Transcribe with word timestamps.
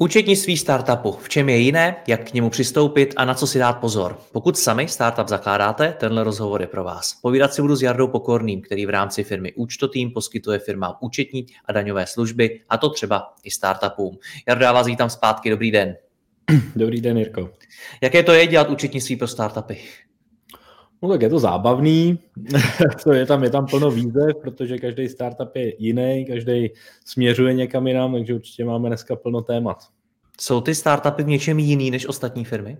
Účetnictví 0.00 0.56
startupu. 0.56 1.12
V 1.12 1.28
čem 1.28 1.48
je 1.48 1.56
jiné, 1.56 1.96
jak 2.06 2.30
k 2.30 2.32
němu 2.32 2.50
přistoupit 2.50 3.14
a 3.16 3.24
na 3.24 3.34
co 3.34 3.46
si 3.46 3.58
dát 3.58 3.72
pozor? 3.72 4.18
Pokud 4.32 4.58
sami 4.58 4.88
startup 4.88 5.28
zakládáte, 5.28 5.94
tenhle 6.00 6.24
rozhovor 6.24 6.60
je 6.60 6.66
pro 6.66 6.84
vás. 6.84 7.14
Povídat 7.22 7.54
si 7.54 7.62
budu 7.62 7.76
s 7.76 7.82
Jardou 7.82 8.08
Pokorným, 8.08 8.62
který 8.62 8.86
v 8.86 8.90
rámci 8.90 9.24
firmy 9.24 9.52
Účtotým 9.52 10.10
poskytuje 10.10 10.58
firmám 10.58 10.94
účetní 11.00 11.46
a 11.64 11.72
daňové 11.72 12.06
služby, 12.06 12.60
a 12.68 12.78
to 12.78 12.90
třeba 12.90 13.34
i 13.44 13.50
startupům. 13.50 14.18
Jardo, 14.48 14.64
já 14.64 14.72
vás 14.72 14.86
vítám 14.86 15.10
zpátky, 15.10 15.50
dobrý 15.50 15.70
den. 15.70 15.96
Dobrý 16.76 17.00
den, 17.00 17.18
Jirko. 17.18 17.50
Jaké 18.02 18.22
to 18.22 18.32
je 18.32 18.46
dělat 18.46 18.70
účetnictví 18.70 19.16
pro 19.16 19.28
startupy? 19.28 19.78
No 21.02 21.08
tak 21.08 21.22
je 21.22 21.28
to 21.28 21.38
zábavný, 21.38 22.18
to 23.04 23.12
je 23.12 23.26
tam, 23.26 23.44
je 23.44 23.50
tam 23.50 23.66
plno 23.66 23.90
výzev, 23.90 24.36
protože 24.42 24.78
každý 24.78 25.08
startup 25.08 25.56
je 25.56 25.82
jiný, 25.82 26.26
každý 26.28 26.70
směřuje 27.04 27.54
někam 27.54 27.86
jinam, 27.86 28.12
takže 28.12 28.34
určitě 28.34 28.64
máme 28.64 28.88
dneska 28.88 29.16
plno 29.16 29.42
témat. 29.42 29.78
Jsou 30.40 30.60
ty 30.60 30.74
startupy 30.74 31.22
v 31.22 31.26
něčem 31.26 31.58
jiný 31.58 31.90
než 31.90 32.06
ostatní 32.06 32.44
firmy? 32.44 32.78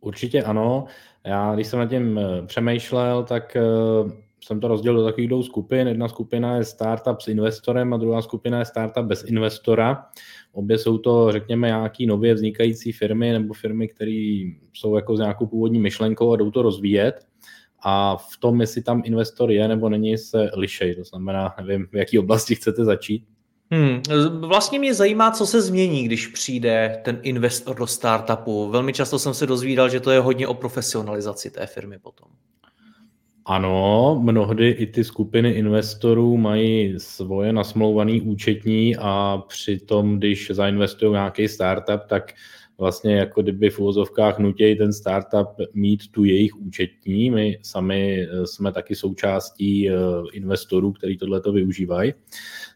Určitě 0.00 0.42
ano. 0.42 0.84
Já, 1.24 1.54
když 1.54 1.66
jsem 1.66 1.78
nad 1.78 1.86
tím 1.86 2.18
eh, 2.18 2.46
přemýšlel, 2.46 3.24
tak 3.24 3.56
eh, 3.56 3.62
jsem 4.44 4.60
to 4.60 4.68
rozdělil 4.68 5.00
do 5.00 5.06
takových 5.06 5.28
dvou 5.28 5.42
skupin. 5.42 5.88
Jedna 5.88 6.08
skupina 6.08 6.56
je 6.56 6.64
startup 6.64 7.20
s 7.20 7.28
investorem 7.28 7.94
a 7.94 7.96
druhá 7.96 8.22
skupina 8.22 8.58
je 8.58 8.64
startup 8.64 9.04
bez 9.04 9.24
investora. 9.24 10.06
Obě 10.52 10.78
jsou 10.78 10.98
to, 10.98 11.32
řekněme, 11.32 11.68
nějaký 11.68 12.06
nově 12.06 12.34
vznikající 12.34 12.92
firmy 12.92 13.32
nebo 13.32 13.54
firmy, 13.54 13.88
které 13.88 14.42
jsou 14.72 14.96
jako 14.96 15.16
s 15.16 15.18
nějakou 15.18 15.46
původní 15.46 15.80
myšlenkou 15.80 16.32
a 16.32 16.36
jdou 16.36 16.50
to 16.50 16.62
rozvíjet. 16.62 17.26
A 17.82 18.16
v 18.16 18.36
tom, 18.40 18.60
jestli 18.60 18.82
tam 18.82 19.02
investor 19.04 19.50
je 19.50 19.68
nebo 19.68 19.88
není, 19.88 20.18
se 20.18 20.50
lišej. 20.56 20.94
To 20.94 21.04
znamená, 21.04 21.54
nevím, 21.60 21.86
v 21.92 21.96
jaké 21.96 22.18
oblasti 22.18 22.54
chcete 22.54 22.84
začít. 22.84 23.24
Hmm, 23.72 24.02
vlastně 24.40 24.78
mě 24.78 24.94
zajímá, 24.94 25.30
co 25.30 25.46
se 25.46 25.62
změní, 25.62 26.04
když 26.04 26.26
přijde 26.26 27.00
ten 27.04 27.18
investor 27.22 27.76
do 27.76 27.86
startupu. 27.86 28.70
Velmi 28.70 28.92
často 28.92 29.18
jsem 29.18 29.34
se 29.34 29.46
dozvídal, 29.46 29.88
že 29.88 30.00
to 30.00 30.10
je 30.10 30.20
hodně 30.20 30.48
o 30.48 30.54
profesionalizaci 30.54 31.50
té 31.50 31.66
firmy 31.66 31.98
potom. 31.98 32.28
Ano, 33.50 34.20
mnohdy 34.22 34.68
i 34.68 34.86
ty 34.86 35.04
skupiny 35.04 35.50
investorů 35.50 36.36
mají 36.36 36.94
svoje 37.00 37.52
nasmlouvané 37.52 38.20
účetní 38.22 38.96
a 38.96 39.42
přitom, 39.48 40.18
když 40.18 40.50
zainvestují 40.54 41.12
nějaký 41.12 41.48
startup, 41.48 42.00
tak 42.08 42.32
vlastně 42.80 43.16
jako 43.16 43.42
kdyby 43.42 43.70
v 43.70 43.78
uvozovkách 43.78 44.38
nutějí 44.38 44.78
ten 44.78 44.92
startup 44.92 45.48
mít 45.74 46.10
tu 46.10 46.24
jejich 46.24 46.56
účetní. 46.56 47.30
My 47.30 47.58
sami 47.62 48.22
eh, 48.22 48.46
jsme 48.46 48.72
taky 48.72 48.94
součástí 48.94 49.90
eh, 49.90 49.94
investorů, 50.32 50.92
kteří 50.92 51.16
tohleto 51.16 51.52
využívají. 51.52 52.14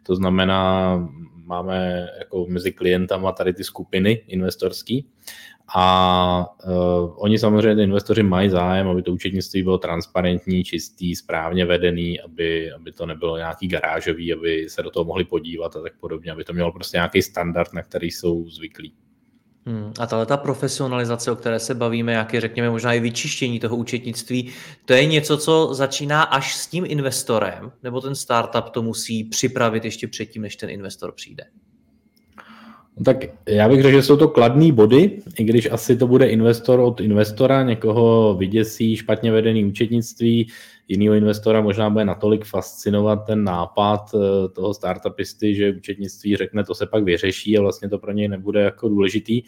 To 0.03 0.17
znamená, 0.17 0.97
máme 1.45 2.09
jako 2.19 2.47
mezi 2.49 2.73
klientama 2.73 3.33
tady 3.33 3.53
ty 3.53 3.65
skupiny 3.65 4.13
investorský 4.27 5.07
a 5.77 6.47
uh, 6.67 7.15
oni 7.17 7.39
samozřejmě, 7.39 7.77
ty 7.77 7.83
investoři 7.83 8.23
mají 8.23 8.51
zájem, 8.51 8.89
aby 8.89 9.03
to 9.03 9.13
účetnictví 9.13 9.63
bylo 9.63 9.79
transparentní, 9.79 10.65
čistý, 10.65 11.15
správně 11.15 11.65
vedený, 11.65 12.21
aby, 12.21 12.73
aby 12.73 12.93
to 12.93 13.07
nebylo 13.07 13.37
nějaký 13.37 13.69
garážový, 13.69 14.33
aby 14.33 14.67
se 14.69 14.83
do 14.83 14.91
toho 14.91 15.05
mohli 15.05 15.25
podívat 15.25 15.77
a 15.77 15.81
tak 15.81 15.93
podobně, 16.01 16.33
aby 16.33 16.45
to 16.45 16.53
mělo 16.53 16.73
prostě 16.73 16.97
nějaký 16.97 17.23
standard, 17.23 17.73
na 17.73 17.83
který 17.83 18.11
jsou 18.11 18.49
zvyklí. 18.51 18.95
Hmm. 19.67 19.93
A 19.99 20.07
tahle 20.07 20.27
ta 20.27 20.37
profesionalizace, 20.37 21.31
o 21.31 21.37
které 21.37 21.59
se 21.59 21.75
bavíme, 21.75 22.13
jak 22.13 22.35
je 22.35 22.41
řekněme 22.41 22.71
možná 22.71 22.93
i 22.93 23.01
vyčištění 23.01 23.61
toho 23.61 23.77
účetnictví, 23.77 24.53
to 24.85 24.93
je 24.93 25.07
něco, 25.07 25.39
co 25.39 25.75
začíná 25.75 26.23
až 26.23 26.57
s 26.57 26.67
tím 26.67 26.85
investorem, 26.89 27.73
nebo 27.83 28.01
ten 28.01 28.15
startup 28.15 28.69
to 28.71 28.83
musí 28.83 29.25
připravit 29.25 29.85
ještě 29.85 30.09
předtím, 30.09 30.43
než 30.43 30.57
ten 30.57 30.71
investor 30.71 31.13
přijde? 31.13 31.45
No 32.99 33.05
tak 33.05 33.17
já 33.49 33.69
bych 33.69 33.83
řekl, 33.83 33.97
že 33.97 34.03
jsou 34.03 34.17
to 34.17 34.29
kladné 34.29 34.73
body, 34.73 35.23
i 35.39 35.45
když 35.45 35.71
asi 35.71 35.97
to 35.97 36.07
bude 36.07 36.29
investor 36.29 36.81
od 36.81 37.01
investora, 37.01 37.63
někoho 37.63 38.35
vyděsí 38.35 38.97
špatně 38.97 39.33
vedený 39.33 39.65
účetnictví, 39.65 40.49
jiného 40.89 41.15
investora 41.15 41.61
možná 41.61 41.91
bude 41.91 42.05
natolik 42.05 42.45
fascinovat 42.45 43.27
ten 43.27 43.45
nápad 43.45 44.15
eh, 44.15 44.49
toho 44.49 44.75
startupisty, 44.75 45.55
že 45.55 45.73
účetnictví 45.73 46.37
řekne, 46.37 46.65
to 46.65 46.75
se 46.75 46.87
pak 46.87 47.05
vyřeší 47.05 47.59
a 47.59 47.61
vlastně 47.61 47.89
to 47.89 47.99
pro 47.99 48.13
něj 48.13 48.29
nebude 48.29 48.61
jako 48.61 48.89
důležitý. 48.89 49.43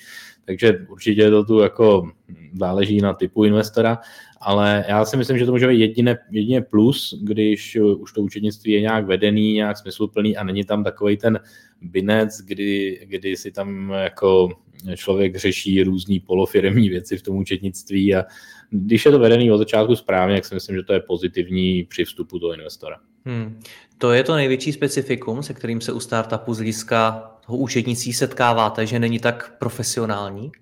Takže 0.44 0.86
určitě 0.88 1.30
to 1.30 1.44
tu 1.44 1.58
jako 1.58 2.10
záleží 2.54 3.00
na 3.00 3.14
typu 3.14 3.44
investora, 3.44 3.98
ale 4.40 4.84
já 4.88 5.04
si 5.04 5.16
myslím, 5.16 5.38
že 5.38 5.46
to 5.46 5.52
může 5.52 5.68
být 5.68 5.80
jediné, 5.80 6.18
jedině 6.30 6.60
plus, 6.60 7.14
když 7.22 7.76
už 7.76 8.12
to 8.12 8.22
účetnictví 8.22 8.72
je 8.72 8.80
nějak 8.80 9.06
vedený, 9.06 9.52
nějak 9.52 9.78
smysluplný 9.78 10.36
a 10.36 10.44
není 10.44 10.64
tam 10.64 10.84
takový 10.84 11.16
ten 11.16 11.40
binec, 11.82 12.40
kdy, 12.40 13.00
kdy 13.04 13.36
si 13.36 13.52
tam 13.52 13.90
jako 13.90 14.48
člověk 14.96 15.36
řeší 15.36 15.82
různý 15.82 16.20
polofiremní 16.20 16.88
věci 16.88 17.18
v 17.18 17.22
tom 17.22 17.36
účetnictví 17.36 18.14
a 18.14 18.24
když 18.70 19.06
je 19.06 19.12
to 19.12 19.18
vedený 19.18 19.52
od 19.52 19.58
začátku 19.58 19.96
správně, 19.96 20.34
tak 20.34 20.44
si 20.44 20.54
myslím, 20.54 20.76
že 20.76 20.82
to 20.82 20.92
je 20.92 21.00
pozitivní 21.00 21.84
při 21.84 22.04
vstupu 22.04 22.38
do 22.38 22.52
investora. 22.52 22.96
Hmm. 23.24 23.60
To 23.98 24.12
je 24.12 24.24
to 24.24 24.34
největší 24.34 24.72
specifikum, 24.72 25.42
se 25.42 25.54
kterým 25.54 25.80
se 25.80 25.92
u 25.92 26.00
startupu 26.00 26.54
z 26.54 26.56
hlediska 26.56 27.30
toho 27.46 27.58
účetnictví 27.58 28.12
setkáváte, 28.12 28.86
že 28.86 28.98
není 28.98 29.18
tak 29.18 29.58
profesionální? 29.58 30.52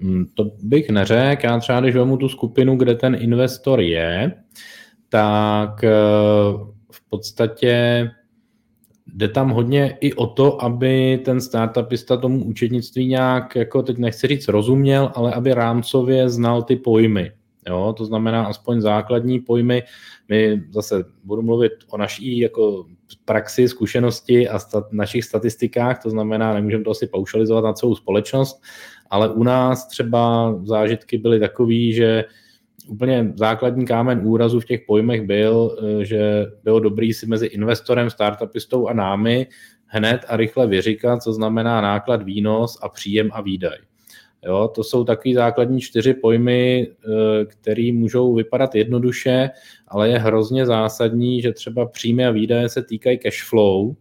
Hmm, 0.00 0.26
to 0.34 0.50
bych 0.62 0.90
neřekl. 0.90 1.46
Já 1.46 1.58
třeba, 1.58 1.80
když 1.80 1.94
vezmu 1.94 2.16
tu 2.16 2.28
skupinu, 2.28 2.76
kde 2.76 2.94
ten 2.94 3.16
investor 3.20 3.80
je, 3.80 4.32
tak 5.08 5.84
eh, 5.84 5.90
v 6.90 7.08
podstatě 7.08 8.10
jde 9.06 9.28
tam 9.28 9.50
hodně 9.50 9.98
i 10.00 10.12
o 10.12 10.26
to, 10.26 10.62
aby 10.62 11.20
ten 11.24 11.40
startupista 11.40 12.16
tomu 12.16 12.44
účetnictví 12.44 13.06
nějak, 13.06 13.56
jako 13.56 13.82
teď 13.82 13.98
nechci 13.98 14.26
říct 14.26 14.48
rozuměl, 14.48 15.12
ale 15.14 15.34
aby 15.34 15.54
rámcově 15.54 16.28
znal 16.28 16.62
ty 16.62 16.76
pojmy. 16.76 17.32
Jo, 17.68 17.94
to 17.96 18.04
znamená 18.04 18.44
aspoň 18.44 18.80
základní 18.80 19.40
pojmy. 19.40 19.82
My 20.28 20.62
zase 20.70 21.04
budu 21.24 21.42
mluvit 21.42 21.72
o 21.88 21.96
naší 21.96 22.38
jako 22.38 22.86
praxi, 23.24 23.68
zkušenosti 23.68 24.48
a 24.48 24.58
stat, 24.58 24.92
našich 24.92 25.24
statistikách, 25.24 26.02
to 26.02 26.10
znamená, 26.10 26.54
nemůžeme 26.54 26.84
to 26.84 26.90
asi 26.90 27.06
paušalizovat 27.06 27.64
na 27.64 27.72
celou 27.72 27.94
společnost, 27.94 28.62
ale 29.10 29.28
u 29.28 29.42
nás 29.42 29.88
třeba 29.88 30.54
zážitky 30.64 31.18
byly 31.18 31.40
takové, 31.40 31.92
že 31.92 32.24
úplně 32.88 33.32
základní 33.36 33.86
kámen 33.86 34.20
úrazu 34.24 34.60
v 34.60 34.64
těch 34.64 34.80
pojmech 34.86 35.22
byl, 35.22 35.76
eh, 35.78 36.04
že 36.04 36.46
bylo 36.64 36.80
dobrý 36.80 37.12
si 37.12 37.26
mezi 37.26 37.46
investorem, 37.46 38.10
startupistou 38.10 38.88
a 38.88 38.92
námi 38.92 39.46
hned 39.86 40.24
a 40.28 40.36
rychle 40.36 40.66
vyříkat, 40.66 41.22
co 41.22 41.32
znamená 41.32 41.80
náklad, 41.80 42.22
výnos 42.22 42.78
a 42.82 42.88
příjem 42.88 43.30
a 43.32 43.40
výdaj. 43.40 43.78
Jo, 44.46 44.70
to 44.74 44.84
jsou 44.84 45.04
takový 45.04 45.34
základní 45.34 45.80
čtyři 45.80 46.14
pojmy, 46.14 46.88
eh, 46.88 47.44
které 47.44 47.90
můžou 47.92 48.34
vypadat 48.34 48.74
jednoduše, 48.74 49.50
ale 49.88 50.08
je 50.08 50.18
hrozně 50.18 50.66
zásadní, 50.66 51.42
že 51.42 51.52
třeba 51.52 51.86
příjmy 51.86 52.26
a 52.26 52.30
výdaje 52.30 52.68
se 52.68 52.82
týkají 52.82 53.18
cash 53.18 53.44
flow, 53.48 53.94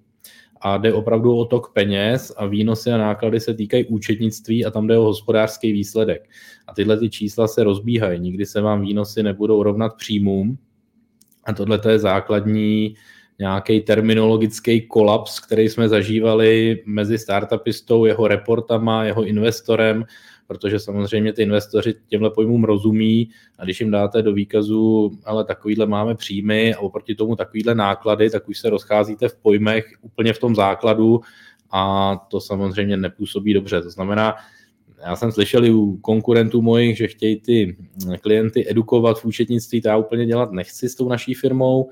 a 0.62 0.78
jde 0.78 0.94
opravdu 0.94 1.38
o 1.38 1.46
tok 1.46 1.74
peněz 1.74 2.34
a 2.38 2.46
výnosy 2.46 2.92
a 2.92 2.98
náklady 2.98 3.40
se 3.40 3.54
týkají 3.54 3.86
účetnictví 3.86 4.66
a 4.66 4.72
tam 4.72 4.88
jde 4.88 4.98
o 4.98 5.04
hospodářský 5.04 5.72
výsledek. 5.72 6.30
A 6.68 6.74
tyhle 6.74 7.00
ty 7.00 7.10
čísla 7.10 7.48
se 7.48 7.64
rozbíhají. 7.64 8.20
Nikdy 8.20 8.46
se 8.46 8.62
vám 8.62 8.82
výnosy 8.82 9.24
nebudou 9.24 9.64
rovnat 9.64 9.96
příjmům 9.98 10.58
a 11.46 11.54
tohle 11.54 11.80
je 11.90 12.00
základní 12.00 12.96
nějaký 13.40 13.82
terminologický 13.82 14.82
kolaps, 14.82 15.40
který 15.40 15.70
jsme 15.70 15.90
zažívali 15.90 16.84
mezi 16.86 17.18
startupistou, 17.18 18.06
jeho 18.06 18.28
reportama, 18.28 19.04
jeho 19.04 19.24
investorem, 19.24 20.06
protože 20.48 20.80
samozřejmě 20.80 21.34
ty 21.34 21.42
investoři 21.42 21.94
těmhle 22.08 22.30
pojmům 22.30 22.64
rozumí 22.64 23.30
a 23.60 23.64
když 23.64 23.80
jim 23.80 23.92
dáte 23.92 24.22
do 24.22 24.34
výkazu, 24.34 25.12
ale 25.26 25.44
takovýhle 25.44 25.86
máme 25.86 26.16
příjmy 26.16 26.74
a 26.74 26.80
oproti 26.80 27.16
tomu 27.16 27.36
takovýhle 27.36 27.76
náklady, 27.76 28.30
tak 28.30 28.50
už 28.50 28.60
se 28.60 28.70
rozcházíte 28.70 29.30
v 29.30 29.36
pojmech 29.36 29.86
úplně 30.02 30.34
v 30.34 30.40
tom 30.40 30.56
základu 30.56 31.22
a 31.72 32.16
to 32.30 32.42
samozřejmě 32.42 32.98
nepůsobí 32.98 33.54
dobře. 33.54 33.82
To 33.82 33.90
znamená, 33.90 34.36
já 35.06 35.16
jsem 35.16 35.32
slyšel 35.32 35.66
i 35.66 35.72
u 35.72 35.98
konkurentů 35.98 36.62
mojich, 36.62 36.98
že 36.98 37.08
chtějí 37.08 37.42
ty 37.42 37.78
klienty 38.22 38.70
edukovat 38.70 39.20
v 39.20 39.26
účetnictví, 39.26 39.82
to 39.82 39.88
já 39.88 39.98
úplně 39.98 40.26
dělat 40.26 40.52
nechci 40.52 40.90
s 40.90 40.96
tou 40.96 41.10
naší 41.10 41.34
firmou, 41.34 41.90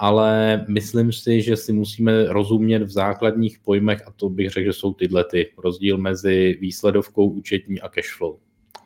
ale 0.00 0.64
myslím 0.68 1.12
si, 1.12 1.42
že 1.42 1.56
si 1.56 1.72
musíme 1.72 2.24
rozumět 2.32 2.82
v 2.82 2.90
základních 2.90 3.58
pojmech 3.58 4.02
a 4.06 4.12
to 4.16 4.28
bych 4.28 4.50
řekl, 4.50 4.64
že 4.64 4.72
jsou 4.72 4.92
tyhle 4.92 5.24
ty 5.24 5.50
rozdíl 5.58 5.98
mezi 5.98 6.58
výsledovkou 6.60 7.28
účetní 7.28 7.80
a 7.80 7.88
cashflow. 7.88 8.34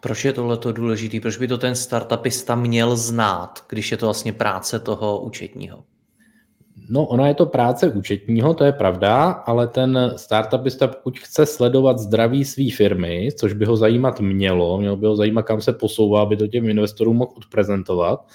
Proč 0.00 0.24
je 0.24 0.32
tohle 0.32 0.58
důležité? 0.72 1.20
Proč 1.20 1.36
by 1.36 1.48
to 1.48 1.58
ten 1.58 1.74
startupista 1.74 2.54
měl 2.54 2.96
znát, 2.96 3.64
když 3.68 3.90
je 3.90 3.96
to 3.96 4.06
vlastně 4.06 4.32
práce 4.32 4.78
toho 4.78 5.20
účetního? 5.20 5.84
No, 6.88 7.06
ona 7.06 7.28
je 7.28 7.34
to 7.34 7.46
práce 7.46 7.88
účetního, 7.88 8.54
to 8.54 8.64
je 8.64 8.72
pravda, 8.72 9.30
ale 9.30 9.66
ten 9.66 10.12
startupista, 10.16 10.86
pokud 10.86 11.18
chce 11.18 11.46
sledovat 11.46 11.98
zdraví 11.98 12.44
své 12.44 12.64
firmy, 12.76 13.28
což 13.36 13.52
by 13.52 13.64
ho 13.64 13.76
zajímat 13.76 14.20
mělo, 14.20 14.78
mělo 14.78 14.96
by 14.96 15.06
ho 15.06 15.16
zajímat, 15.16 15.42
kam 15.42 15.60
se 15.60 15.72
posouvá, 15.72 16.22
aby 16.22 16.36
to 16.36 16.46
těm 16.46 16.68
investorům 16.68 17.16
mohl 17.16 17.32
odprezentovat, 17.36 18.26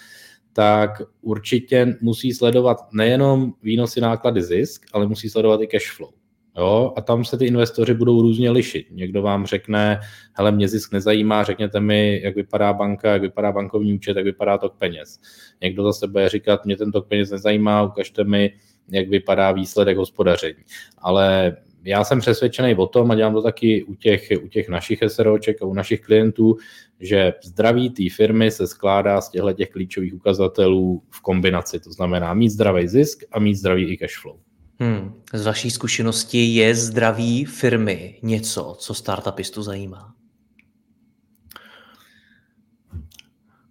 tak 0.60 1.02
určitě 1.22 1.98
musí 2.02 2.34
sledovat 2.34 2.78
nejenom 2.94 3.54
výnosy, 3.64 4.02
náklady, 4.02 4.42
zisk, 4.42 4.86
ale 4.94 5.08
musí 5.08 5.30
sledovat 5.30 5.62
i 5.62 5.68
cash 5.68 5.92
flow. 5.92 6.10
Jo? 6.58 6.94
A 6.96 7.02
tam 7.02 7.26
se 7.26 7.38
ty 7.38 7.46
investoři 7.46 7.94
budou 7.94 8.22
různě 8.22 8.52
lišit. 8.52 8.88
Někdo 8.92 9.22
vám 9.22 9.46
řekne, 9.46 10.00
hele, 10.34 10.52
mě 10.52 10.68
zisk 10.68 10.94
nezajímá, 10.94 11.44
řekněte 11.44 11.80
mi, 11.80 12.22
jak 12.24 12.36
vypadá 12.36 12.74
banka, 12.74 13.12
jak 13.12 13.22
vypadá 13.22 13.52
bankovní 13.52 13.94
účet, 13.94 14.18
jak 14.18 14.26
vypadá 14.26 14.58
tok 14.58 14.76
peněz. 14.78 15.20
Někdo 15.62 15.84
zase 15.84 16.08
bude 16.08 16.30
říkat, 16.30 16.66
mě 16.66 16.78
ten 16.78 16.92
tok 16.92 17.08
peněz 17.08 17.32
nezajímá, 17.32 17.84
ukažte 17.84 18.24
mi, 18.24 18.54
jak 18.90 19.10
vypadá 19.10 19.52
výsledek 19.52 19.98
hospodaření. 19.98 20.64
Ale 20.98 21.58
já 21.84 22.04
jsem 22.04 22.20
přesvědčený 22.20 22.76
o 22.76 22.88
tom, 22.88 23.12
a 23.12 23.16
dělám 23.16 23.34
to 23.34 23.42
taky 23.42 23.84
u 23.84 23.96
těch, 23.96 24.30
u 24.44 24.48
těch 24.48 24.70
našich 24.70 25.00
SROček 25.08 25.62
a 25.62 25.66
u 25.66 25.74
našich 25.74 26.02
klientů, 26.02 26.58
že 27.00 27.34
zdraví 27.44 27.90
té 27.90 28.04
firmy 28.16 28.52
se 28.52 28.68
skládá 28.68 29.22
z 29.22 29.30
těchto 29.30 29.54
těch 29.54 29.70
klíčových 29.70 30.14
ukazatelů 30.14 31.04
v 31.10 31.22
kombinaci. 31.22 31.80
To 31.80 31.92
znamená 31.92 32.34
mít 32.34 32.50
zdravý 32.50 32.88
zisk 32.88 33.24
a 33.31 33.40
mít 33.40 33.56
zdravý 33.56 33.94
i 33.94 33.98
cash 33.98 34.22
flow. 34.22 34.40
Hmm. 34.80 35.14
Z 35.34 35.46
vaší 35.46 35.72
zkušenosti 35.72 36.46
je 36.46 36.76
zdraví 36.76 37.46
firmy 37.46 38.20
něco, 38.22 38.75
co 38.80 38.94
startupistu 38.94 39.64
zajímá? 39.64 40.14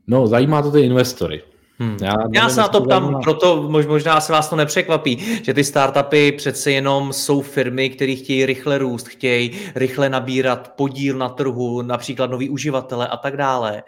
No, 0.07 0.27
zajímá 0.27 0.63
to 0.63 0.71
ty 0.71 0.81
investory. 0.81 1.43
Hmm. 1.81 1.97
Já, 2.03 2.15
Já 2.33 2.49
se 2.49 2.61
na 2.61 2.69
to 2.69 2.81
ptám, 2.81 3.13
na... 3.13 3.19
proto 3.19 3.71
možná 3.71 4.21
se 4.21 4.33
vás 4.33 4.49
to 4.49 4.57
nepřekvapí, 4.57 5.43
že 5.45 5.55
ty 5.55 5.65
startupy 5.65 6.33
přece 6.33 6.71
jenom 6.71 7.13
jsou 7.13 7.43
firmy, 7.43 7.91
které 7.91 8.15
chtějí 8.15 8.47
rychle 8.47 8.79
růst, 8.79 9.09
chtějí 9.09 9.51
rychle 9.75 10.09
nabírat 10.09 10.73
podíl 10.77 11.19
na 11.19 11.29
trhu, 11.29 11.83
například 11.83 12.31
noví 12.31 12.51
uživatele 12.51 13.09
a 13.09 13.17
tak 13.17 13.37
dále. 13.37 13.83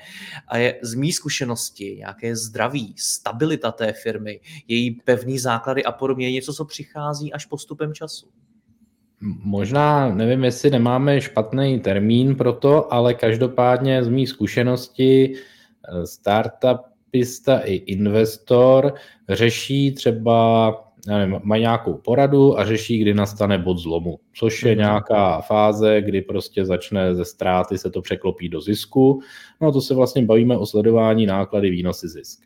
A 0.49 0.57
je 0.57 0.79
z 0.83 0.95
mý 0.95 1.13
zkušenosti 1.13 1.97
nějaké 1.99 2.37
zdraví, 2.37 2.95
stabilita 2.99 3.73
té 3.73 3.93
firmy, 3.93 4.41
její 4.69 4.91
pevný 4.91 5.39
základy 5.39 5.85
a 5.85 5.93
podobně, 5.93 6.33
něco, 6.33 6.55
co 6.55 6.65
přichází 6.65 7.33
až 7.33 7.47
postupem 7.47 7.95
času. 7.95 8.27
Možná, 9.45 10.15
nevím, 10.15 10.45
jestli 10.45 10.71
nemáme 10.71 11.21
špatný 11.21 11.81
termín 11.81 12.37
pro 12.37 12.53
to, 12.53 12.93
ale 12.93 13.15
každopádně 13.15 14.05
z 14.05 14.09
mý 14.09 14.27
zkušenosti 14.27 15.35
eh, 15.35 16.07
startup 16.07 16.90
pista 17.11 17.59
i 17.59 17.75
investor 17.75 18.95
řeší 19.29 19.93
třeba, 19.93 20.75
nevím, 21.07 21.41
mají 21.43 21.63
nějakou 21.63 21.95
poradu 21.95 22.59
a 22.59 22.65
řeší, 22.65 22.99
kdy 22.99 23.15
nastane 23.15 23.59
bod 23.59 23.79
zlomu, 23.79 24.19
což 24.35 24.63
je 24.63 24.71
mhm. 24.71 24.79
nějaká 24.79 25.41
fáze, 25.41 26.03
kdy 26.03 26.23
prostě 26.23 26.65
začne 26.65 27.15
ze 27.15 27.25
ztráty 27.25 27.79
se 27.79 27.91
to 27.91 28.03
překlopí 28.03 28.49
do 28.49 28.61
zisku. 28.61 29.21
No 29.61 29.69
a 29.69 29.73
to 29.73 29.81
se 29.81 29.95
vlastně 29.95 30.25
bavíme 30.25 30.57
o 30.57 30.67
sledování 30.67 31.27
náklady, 31.27 31.71
výnosy, 31.71 32.09
zisk. 32.09 32.41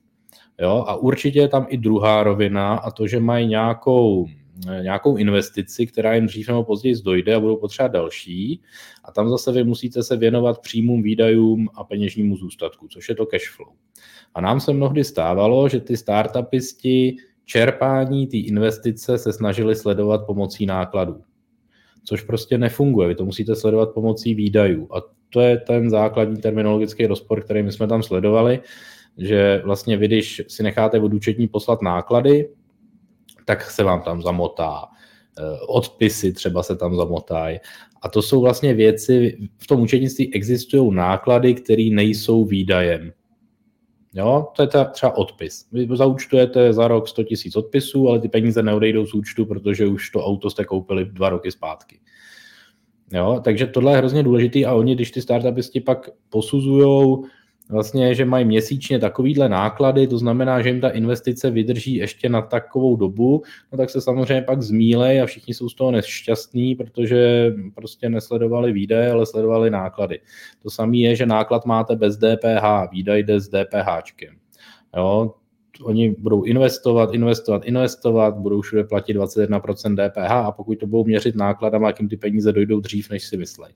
Jo? 0.60 0.84
A 0.86 0.94
určitě 0.94 1.38
je 1.38 1.48
tam 1.48 1.66
i 1.68 1.78
druhá 1.78 2.22
rovina 2.22 2.74
a 2.74 2.90
to, 2.90 3.06
že 3.06 3.20
mají 3.20 3.46
nějakou 3.46 4.26
nějakou 4.82 5.16
investici, 5.16 5.86
která 5.86 6.14
jim 6.14 6.26
dřív 6.26 6.48
nebo 6.48 6.64
později 6.64 6.94
dojde 7.04 7.34
a 7.34 7.40
budou 7.40 7.56
potřebovat 7.56 7.92
další. 7.92 8.60
A 9.04 9.12
tam 9.12 9.28
zase 9.28 9.52
vy 9.52 9.64
musíte 9.64 10.02
se 10.02 10.16
věnovat 10.16 10.60
příjmům, 10.60 11.02
výdajům 11.02 11.68
a 11.74 11.84
peněžnímu 11.84 12.36
zůstatku, 12.36 12.88
což 12.88 13.08
je 13.08 13.14
to 13.14 13.26
cash 13.26 13.50
flow. 13.56 13.72
A 14.34 14.40
nám 14.40 14.60
se 14.60 14.72
mnohdy 14.72 15.04
stávalo, 15.04 15.68
že 15.68 15.80
ty 15.80 15.96
startupisti 15.96 17.16
čerpání 17.44 18.26
té 18.26 18.36
investice 18.36 19.18
se 19.18 19.32
snažili 19.32 19.76
sledovat 19.76 20.26
pomocí 20.26 20.66
nákladů. 20.66 21.20
Což 22.04 22.22
prostě 22.22 22.58
nefunguje. 22.58 23.08
Vy 23.08 23.14
to 23.14 23.24
musíte 23.24 23.56
sledovat 23.56 23.90
pomocí 23.94 24.34
výdajů. 24.34 24.88
A 24.96 25.02
to 25.30 25.40
je 25.40 25.58
ten 25.58 25.90
základní 25.90 26.36
terminologický 26.36 27.06
rozpor, 27.06 27.44
který 27.44 27.62
my 27.62 27.72
jsme 27.72 27.86
tam 27.86 28.02
sledovali, 28.02 28.60
že 29.18 29.62
vlastně 29.64 29.96
vy, 29.96 30.06
když 30.06 30.42
si 30.48 30.62
necháte 30.62 31.00
od 31.00 31.14
účetní 31.14 31.48
poslat 31.48 31.82
náklady, 31.82 32.48
tak 33.44 33.70
se 33.70 33.84
vám 33.84 34.02
tam 34.02 34.22
zamotá. 34.22 34.84
Eh, 35.38 35.60
odpisy 35.68 36.32
třeba 36.32 36.62
se 36.62 36.76
tam 36.76 36.96
zamotají. 36.96 37.58
A 38.02 38.08
to 38.08 38.22
jsou 38.22 38.40
vlastně 38.40 38.74
věci, 38.74 39.38
v 39.58 39.66
tom 39.66 39.80
účetnictví 39.80 40.34
existují 40.34 40.94
náklady, 40.94 41.54
které 41.54 41.88
nejsou 41.92 42.44
výdajem. 42.44 43.12
Jo, 44.14 44.48
to 44.56 44.62
je 44.62 44.68
třeba 44.92 45.16
odpis. 45.16 45.66
Vy 45.72 45.88
zaúčtujete 45.96 46.72
za 46.72 46.88
rok 46.88 47.08
100 47.08 47.22
000 47.22 47.32
odpisů, 47.56 48.08
ale 48.08 48.20
ty 48.20 48.28
peníze 48.28 48.62
neodejdou 48.62 49.06
z 49.06 49.14
účtu, 49.14 49.46
protože 49.46 49.86
už 49.86 50.10
to 50.10 50.24
auto 50.24 50.50
jste 50.50 50.64
koupili 50.64 51.04
dva 51.04 51.28
roky 51.28 51.50
zpátky. 51.50 51.98
Jo, 53.12 53.40
takže 53.44 53.66
tohle 53.66 53.92
je 53.92 53.96
hrozně 53.96 54.22
důležité 54.22 54.64
a 54.64 54.74
oni, 54.74 54.94
když 54.94 55.10
ty 55.10 55.22
startupisti 55.22 55.80
pak 55.80 56.10
posuzují 56.28 57.16
vlastně, 57.70 58.14
že 58.14 58.24
mají 58.24 58.44
měsíčně 58.44 58.98
takovýhle 58.98 59.48
náklady, 59.48 60.06
to 60.06 60.18
znamená, 60.18 60.62
že 60.62 60.68
jim 60.68 60.80
ta 60.80 60.88
investice 60.88 61.50
vydrží 61.50 61.94
ještě 61.94 62.28
na 62.28 62.42
takovou 62.42 62.96
dobu, 62.96 63.42
no 63.72 63.78
tak 63.78 63.90
se 63.90 64.00
samozřejmě 64.00 64.42
pak 64.42 64.62
zmílej 64.62 65.22
a 65.22 65.26
všichni 65.26 65.54
jsou 65.54 65.68
z 65.68 65.74
toho 65.74 65.90
nešťastní, 65.90 66.74
protože 66.74 67.52
prostě 67.74 68.08
nesledovali 68.08 68.72
výdaje, 68.72 69.10
ale 69.10 69.26
sledovali 69.26 69.70
náklady. 69.70 70.20
To 70.62 70.70
samé 70.70 70.96
je, 70.96 71.16
že 71.16 71.26
náklad 71.26 71.66
máte 71.66 71.96
bez 71.96 72.16
DPH, 72.16 72.92
výdaj 72.92 73.22
jde 73.22 73.40
s 73.40 73.48
DPHčkem. 73.48 74.34
Jo, 74.96 75.34
oni 75.82 76.14
budou 76.18 76.42
investovat, 76.42 77.14
investovat, 77.14 77.64
investovat, 77.64 78.36
budou 78.36 78.60
všude 78.60 78.84
platit 78.84 79.16
21% 79.16 80.10
DPH 80.10 80.30
a 80.30 80.52
pokud 80.52 80.78
to 80.78 80.86
budou 80.86 81.04
měřit 81.04 81.34
nákladama, 81.34 81.86
jak 81.86 82.00
jim 82.00 82.08
ty 82.08 82.16
peníze 82.16 82.52
dojdou 82.52 82.80
dřív, 82.80 83.10
než 83.10 83.24
si 83.24 83.36
myslejí. 83.36 83.74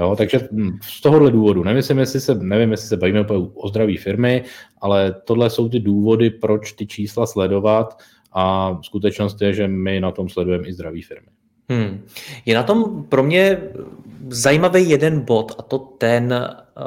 Jo, 0.00 0.16
takže 0.16 0.48
hm, 0.52 0.78
z 0.82 1.00
tohohle 1.00 1.30
důvodu, 1.30 1.64
nevím, 1.64 1.98
jestli 1.98 2.20
se, 2.20 2.34
nevím, 2.34 2.70
jestli 2.70 2.88
se 2.88 2.96
bavíme 2.96 3.26
o 3.54 3.68
zdraví 3.68 3.96
firmy, 3.96 4.44
ale 4.80 5.14
tohle 5.24 5.50
jsou 5.50 5.68
ty 5.68 5.80
důvody, 5.80 6.30
proč 6.30 6.72
ty 6.72 6.86
čísla 6.86 7.26
sledovat 7.26 7.98
a 8.32 8.78
skutečnost 8.82 9.42
je, 9.42 9.52
že 9.52 9.68
my 9.68 10.00
na 10.00 10.10
tom 10.10 10.28
sledujeme 10.28 10.68
i 10.68 10.72
zdraví 10.72 11.02
firmy. 11.02 11.26
Hmm. 11.68 12.06
Je 12.46 12.54
na 12.54 12.62
tom 12.62 13.04
pro 13.08 13.22
mě 13.22 13.60
zajímavý 14.30 14.90
jeden 14.90 15.20
bod 15.20 15.52
a 15.58 15.62
to 15.62 15.78
ten, 15.78 16.32
eh, 16.32 16.80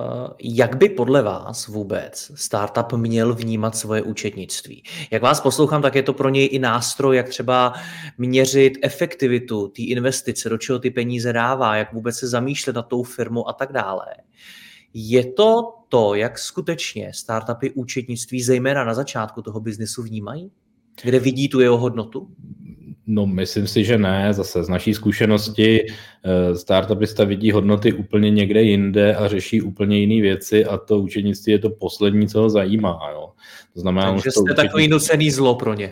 jak 0.44 0.76
by 0.76 0.90
podle 0.90 1.22
vás 1.22 1.68
vůbec 1.68 2.32
startup 2.36 2.94
měl 2.94 3.36
vnímat 3.36 3.76
svoje 3.76 4.02
účetnictví. 4.02 4.84
Jak 5.12 5.22
vás 5.22 5.42
poslouchám, 5.42 5.82
tak 5.82 5.96
je 5.96 6.04
to 6.04 6.14
pro 6.14 6.30
něj 6.30 6.50
i 6.52 6.60
nástroj, 6.60 7.18
jak 7.18 7.30
třeba 7.30 7.74
měřit 8.18 8.74
efektivitu 8.82 9.68
té 9.68 9.82
investice, 9.82 10.50
do 10.50 10.58
čeho 10.58 10.80
ty 10.80 10.90
peníze 10.90 11.34
dává, 11.34 11.76
jak 11.76 11.94
vůbec 11.94 12.16
se 12.16 12.28
zamýšlet 12.28 12.76
na 12.76 12.82
tou 12.82 13.04
firmu 13.04 13.50
a 13.50 13.54
tak 13.54 13.72
dále. 13.72 14.06
Je 14.94 15.26
to 15.34 15.74
to, 15.90 16.16
jak 16.16 16.40
skutečně 16.40 17.12
startupy 17.14 17.72
účetnictví, 17.72 18.44
zejména 18.44 18.84
na 18.84 18.94
začátku 18.94 19.42
toho 19.42 19.60
biznesu, 19.60 20.04
vnímají? 20.04 20.52
Kde 21.04 21.20
vidí 21.20 21.50
tu 21.50 21.60
jeho 21.60 21.78
hodnotu? 21.78 22.28
No, 23.08 23.26
myslím 23.26 23.68
si, 23.68 23.84
že 23.84 23.98
ne. 23.98 24.34
Zase 24.34 24.64
z 24.64 24.70
naší 24.70 24.94
zkušenosti 24.94 25.86
eh, 25.88 26.56
startupista 26.56 27.24
vidí 27.24 27.52
hodnoty 27.52 27.94
úplně 27.94 28.32
někde 28.32 28.62
jinde 28.62 29.16
a 29.16 29.28
řeší 29.28 29.62
úplně 29.62 30.00
jiné 30.00 30.22
věci 30.22 30.66
a 30.66 30.78
to 30.78 31.00
učenictví 31.00 31.52
je 31.52 31.60
to 31.60 31.70
poslední, 31.70 32.28
co 32.28 32.42
ho 32.42 32.50
zajímá. 32.50 33.00
Jo. 33.12 33.30
To 33.74 33.80
znamená, 33.80 34.12
Takže 34.12 34.32
jste 34.32 34.42
učení... 34.42 34.56
takový 34.56 34.88
nucený 34.88 35.32
zlo 35.32 35.56
pro 35.56 35.74
ně. 35.74 35.92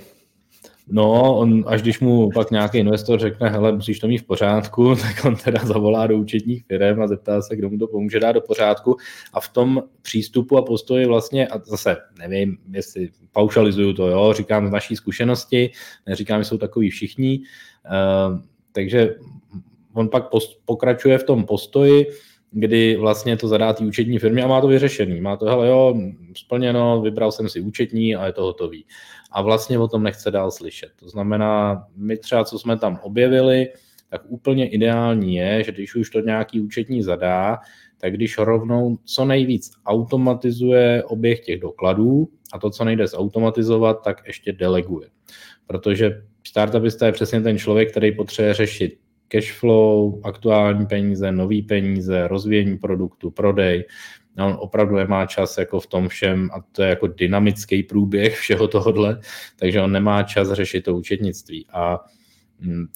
No, 0.93 1.37
on, 1.37 1.63
až 1.67 1.81
když 1.81 1.99
mu 1.99 2.29
pak 2.29 2.51
nějaký 2.51 2.77
investor 2.77 3.19
řekne, 3.19 3.49
hele, 3.49 3.71
musíš 3.71 3.99
to 3.99 4.07
mít 4.07 4.17
v 4.17 4.23
pořádku, 4.23 4.95
tak 5.01 5.25
on 5.25 5.35
teda 5.35 5.59
zavolá 5.65 6.07
do 6.07 6.17
účetních 6.17 6.65
firm 6.65 7.01
a 7.01 7.07
zeptá 7.07 7.41
se, 7.41 7.55
kdo 7.55 7.69
mu 7.69 7.77
to 7.77 7.87
pomůže 7.87 8.19
dát 8.19 8.31
do 8.31 8.41
pořádku. 8.41 8.97
A 9.33 9.39
v 9.39 9.49
tom 9.49 9.83
přístupu 10.01 10.57
a 10.57 10.61
postoji 10.61 11.05
vlastně, 11.05 11.47
a 11.47 11.59
zase 11.65 11.97
nevím, 12.19 12.57
jestli 12.71 13.09
paušalizuju 13.31 13.93
to, 13.93 14.07
jo, 14.07 14.33
říkám 14.33 14.67
z 14.67 14.71
naší 14.71 14.95
zkušenosti, 14.95 15.71
neříkám, 16.07 16.41
že 16.41 16.45
jsou 16.45 16.57
takový 16.57 16.89
všichni, 16.89 17.39
uh, 17.39 18.39
takže 18.71 19.15
on 19.93 20.09
pak 20.09 20.29
post, 20.29 20.59
pokračuje 20.65 21.17
v 21.17 21.23
tom 21.23 21.43
postoji, 21.43 22.07
kdy 22.51 22.95
vlastně 22.95 23.37
to 23.37 23.47
zadá 23.47 23.73
té 23.73 23.83
účetní 23.83 24.19
firmě 24.19 24.43
a 24.43 24.47
má 24.47 24.61
to 24.61 24.67
vyřešený. 24.67 25.21
Má 25.21 25.37
to, 25.37 25.45
hele 25.45 25.67
jo, 25.67 25.95
splněno, 26.37 27.01
vybral 27.01 27.31
jsem 27.31 27.49
si 27.49 27.61
účetní 27.61 28.15
a 28.15 28.25
je 28.25 28.33
to 28.33 28.41
hotový. 28.41 28.85
A 29.31 29.41
vlastně 29.41 29.79
o 29.79 29.87
tom 29.87 30.03
nechce 30.03 30.31
dál 30.31 30.51
slyšet. 30.51 30.89
To 30.95 31.09
znamená, 31.09 31.83
my 31.95 32.17
třeba, 32.17 32.45
co 32.45 32.59
jsme 32.59 32.77
tam 32.77 32.99
objevili, 33.03 33.67
tak 34.09 34.21
úplně 34.27 34.69
ideální 34.69 35.35
je, 35.35 35.63
že 35.63 35.71
když 35.71 35.95
už 35.95 36.09
to 36.09 36.19
nějaký 36.19 36.61
účetní 36.61 37.03
zadá, 37.03 37.57
tak 37.97 38.13
když 38.13 38.37
rovnou 38.37 38.97
co 39.05 39.25
nejvíc 39.25 39.71
automatizuje 39.85 41.03
oběh 41.03 41.39
těch 41.39 41.59
dokladů 41.59 42.29
a 42.53 42.59
to, 42.59 42.69
co 42.69 42.83
nejde 42.85 43.07
zautomatizovat, 43.07 44.03
tak 44.03 44.21
ještě 44.27 44.53
deleguje. 44.53 45.07
Protože 45.67 46.23
startupista 46.47 47.05
je 47.05 47.11
přesně 47.11 47.41
ten 47.41 47.57
člověk, 47.57 47.91
který 47.91 48.15
potřebuje 48.15 48.53
řešit 48.53 48.97
cash 49.31 49.51
flow, 49.51 50.21
aktuální 50.23 50.85
peníze, 50.85 51.31
nový 51.31 51.61
peníze, 51.61 52.27
rozvíjení 52.27 52.77
produktu, 52.77 53.31
prodej. 53.31 53.85
A 54.37 54.45
on 54.45 54.57
opravdu 54.59 54.95
nemá 54.95 55.25
čas 55.25 55.57
jako 55.57 55.79
v 55.79 55.87
tom 55.87 56.07
všem 56.07 56.49
a 56.53 56.61
to 56.71 56.83
je 56.83 56.89
jako 56.89 57.07
dynamický 57.07 57.83
průběh 57.83 58.35
všeho 58.39 58.67
tohohle, 58.67 59.19
takže 59.55 59.81
on 59.81 59.91
nemá 59.91 60.23
čas 60.23 60.51
řešit 60.51 60.81
to 60.81 60.95
účetnictví. 60.95 61.67
A 61.73 61.99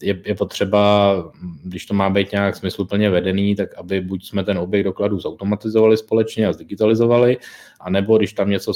je, 0.02 0.22
je 0.26 0.36
potřeba, 0.36 1.16
když 1.64 1.86
to 1.86 1.94
má 1.94 2.10
být 2.10 2.32
nějak 2.32 2.56
smysluplně 2.56 3.10
vedený, 3.10 3.56
tak 3.56 3.74
aby 3.76 4.02
buď 4.02 4.26
jsme 4.26 4.44
ten 4.44 4.58
objekt 4.58 4.84
dokladů 4.84 5.20
zautomatizovali 5.20 5.98
společně 5.98 6.48
a 6.48 6.54
zdigitalizovali, 6.54 7.38
anebo 7.80 8.18
když 8.18 8.34
tam 8.34 8.50
něco 8.50 8.74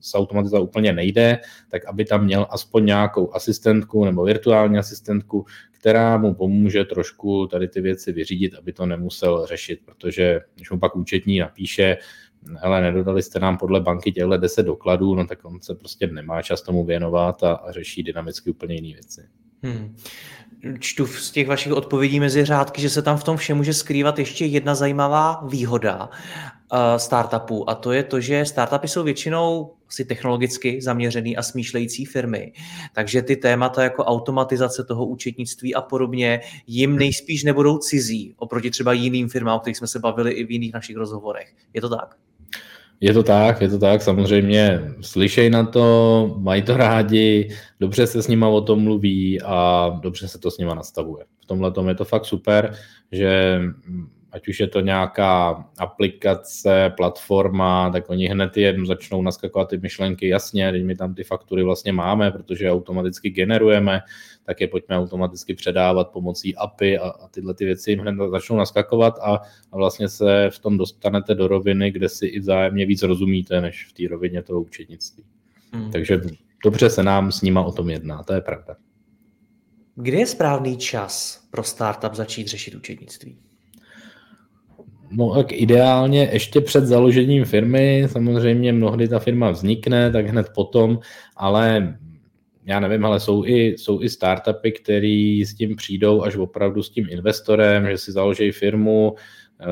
zautomatizovat 0.00 0.62
úplně 0.62 0.92
nejde, 0.92 1.38
tak 1.70 1.84
aby 1.84 2.04
tam 2.04 2.24
měl 2.24 2.46
aspoň 2.50 2.86
nějakou 2.86 3.34
asistentku 3.34 4.04
nebo 4.04 4.24
virtuální 4.24 4.78
asistentku, 4.78 5.44
která 5.72 6.18
mu 6.18 6.34
pomůže 6.34 6.84
trošku 6.84 7.46
tady 7.46 7.68
ty 7.68 7.80
věci 7.80 8.12
vyřídit, 8.12 8.54
aby 8.54 8.72
to 8.72 8.86
nemusel 8.86 9.46
řešit, 9.46 9.80
protože 9.84 10.40
když 10.54 10.70
mu 10.70 10.78
pak 10.78 10.96
účetní 10.96 11.38
napíše, 11.38 11.96
hele, 12.54 12.80
nedodali 12.80 13.22
jste 13.22 13.40
nám 13.40 13.58
podle 13.58 13.80
banky 13.80 14.12
těchto 14.12 14.36
10 14.36 14.62
dokladů, 14.62 15.14
no 15.14 15.26
tak 15.26 15.44
on 15.44 15.60
se 15.60 15.74
prostě 15.74 16.06
nemá 16.06 16.42
čas 16.42 16.62
tomu 16.62 16.84
věnovat 16.84 17.42
a, 17.42 17.52
a 17.52 17.72
řeší 17.72 18.02
dynamicky 18.02 18.50
úplně 18.50 18.74
jiné 18.74 18.92
věci. 18.92 19.28
Hmm. 19.62 19.96
Čtu 20.78 21.06
z 21.06 21.30
těch 21.30 21.48
vašich 21.48 21.72
odpovědí 21.72 22.20
mezi 22.20 22.44
řádky, 22.44 22.82
že 22.82 22.90
se 22.90 23.02
tam 23.02 23.16
v 23.16 23.24
tom 23.24 23.36
všem 23.36 23.56
může 23.56 23.74
skrývat 23.74 24.18
ještě 24.18 24.44
jedna 24.44 24.74
zajímavá 24.74 25.40
výhoda 25.48 26.08
uh, 26.72 26.78
startupů 26.96 27.70
a 27.70 27.74
to 27.74 27.92
je 27.92 28.02
to, 28.02 28.20
že 28.20 28.44
startupy 28.44 28.88
jsou 28.88 29.04
většinou 29.04 29.72
si 29.88 30.04
technologicky 30.04 30.82
zaměřený 30.82 31.36
a 31.36 31.42
smýšlející 31.42 32.04
firmy. 32.04 32.52
Takže 32.94 33.22
ty 33.22 33.36
témata 33.36 33.82
jako 33.82 34.04
automatizace 34.04 34.84
toho 34.84 35.06
účetnictví 35.06 35.74
a 35.74 35.80
podobně 35.80 36.40
jim 36.66 36.96
nejspíš 36.96 37.44
nebudou 37.44 37.78
cizí 37.78 38.34
oproti 38.36 38.70
třeba 38.70 38.92
jiným 38.92 39.28
firmám, 39.28 39.56
o 39.56 39.60
kterých 39.60 39.76
jsme 39.76 39.86
se 39.86 39.98
bavili 39.98 40.32
i 40.32 40.44
v 40.44 40.50
jiných 40.50 40.72
našich 40.72 40.96
rozhovorech. 40.96 41.54
Je 41.74 41.80
to 41.80 41.88
tak? 41.88 42.16
Je 43.00 43.12
to 43.12 43.22
tak, 43.22 43.60
je 43.60 43.68
to 43.68 43.78
tak, 43.78 44.02
samozřejmě 44.02 44.80
slyšej 45.00 45.50
na 45.50 45.66
to, 45.66 46.36
mají 46.38 46.62
to 46.62 46.76
rádi, 46.76 47.48
dobře 47.80 48.06
se 48.06 48.22
s 48.22 48.28
nima 48.28 48.48
o 48.48 48.60
tom 48.60 48.82
mluví 48.82 49.42
a 49.42 49.88
dobře 50.02 50.28
se 50.28 50.38
to 50.38 50.50
s 50.50 50.58
nima 50.58 50.74
nastavuje. 50.74 51.24
V 51.40 51.46
tomhle 51.46 51.72
tom 51.72 51.88
je 51.88 51.94
to 51.94 52.04
fakt 52.04 52.24
super, 52.24 52.74
že 53.12 53.60
ať 54.32 54.48
už 54.48 54.60
je 54.60 54.68
to 54.68 54.80
nějaká 54.80 55.64
aplikace, 55.78 56.92
platforma, 56.96 57.90
tak 57.90 58.10
oni 58.10 58.28
hned 58.28 58.56
jen 58.56 58.86
začnou 58.86 59.22
naskakovat 59.22 59.68
ty 59.68 59.78
myšlenky, 59.78 60.28
jasně, 60.28 60.72
teď 60.72 60.84
my 60.84 60.96
tam 60.96 61.14
ty 61.14 61.24
faktury 61.24 61.62
vlastně 61.62 61.92
máme, 61.92 62.30
protože 62.30 62.70
automaticky 62.70 63.30
generujeme, 63.30 64.00
tak 64.46 64.60
je 64.60 64.68
pojďme 64.68 64.98
automaticky 64.98 65.54
předávat 65.54 66.08
pomocí 66.08 66.56
API 66.56 66.98
a, 66.98 67.08
a 67.08 67.28
tyhle 67.28 67.54
ty 67.54 67.64
věci 67.64 67.90
jim 67.90 68.00
hned 68.00 68.30
začnou 68.30 68.56
naskakovat 68.56 69.18
a, 69.18 69.34
a 69.72 69.76
vlastně 69.76 70.08
se 70.08 70.50
v 70.50 70.58
tom 70.58 70.78
dostanete 70.78 71.34
do 71.34 71.48
roviny, 71.48 71.90
kde 71.90 72.08
si 72.08 72.26
i 72.26 72.40
vzájemně 72.40 72.86
víc 72.86 73.02
rozumíte, 73.02 73.60
než 73.60 73.86
v 73.86 73.92
té 73.92 74.02
rovině 74.10 74.42
toho 74.42 74.60
účetnictví. 74.60 75.24
Hmm. 75.72 75.90
Takže 75.90 76.20
dobře 76.64 76.90
se 76.90 77.02
nám 77.02 77.32
s 77.32 77.42
nima 77.42 77.64
o 77.64 77.72
tom 77.72 77.90
jedná, 77.90 78.22
to 78.22 78.32
je 78.32 78.40
pravda. 78.40 78.76
Kde 79.94 80.18
je 80.18 80.26
správný 80.26 80.76
čas 80.76 81.44
pro 81.50 81.62
startup 81.62 82.14
začít 82.14 82.48
řešit 82.48 82.74
účetnictví? 82.74 83.38
No 85.10 85.34
tak 85.34 85.52
ideálně 85.52 86.28
ještě 86.32 86.60
před 86.60 86.86
založením 86.86 87.44
firmy, 87.44 88.08
samozřejmě 88.12 88.72
mnohdy 88.72 89.08
ta 89.08 89.18
firma 89.18 89.50
vznikne, 89.50 90.10
tak 90.10 90.26
hned 90.26 90.48
potom, 90.54 90.98
ale 91.36 91.98
já 92.66 92.80
nevím, 92.80 93.04
ale 93.04 93.20
jsou 93.20 93.44
i, 93.44 93.74
jsou 93.78 94.02
i 94.02 94.08
startupy, 94.08 94.72
které 94.72 95.42
s 95.46 95.54
tím 95.54 95.76
přijdou 95.76 96.22
až 96.22 96.36
opravdu 96.36 96.82
s 96.82 96.90
tím 96.90 97.06
investorem, 97.10 97.86
že 97.90 97.98
si 97.98 98.12
založí 98.12 98.50
firmu, 98.50 99.14
eh, 99.60 99.64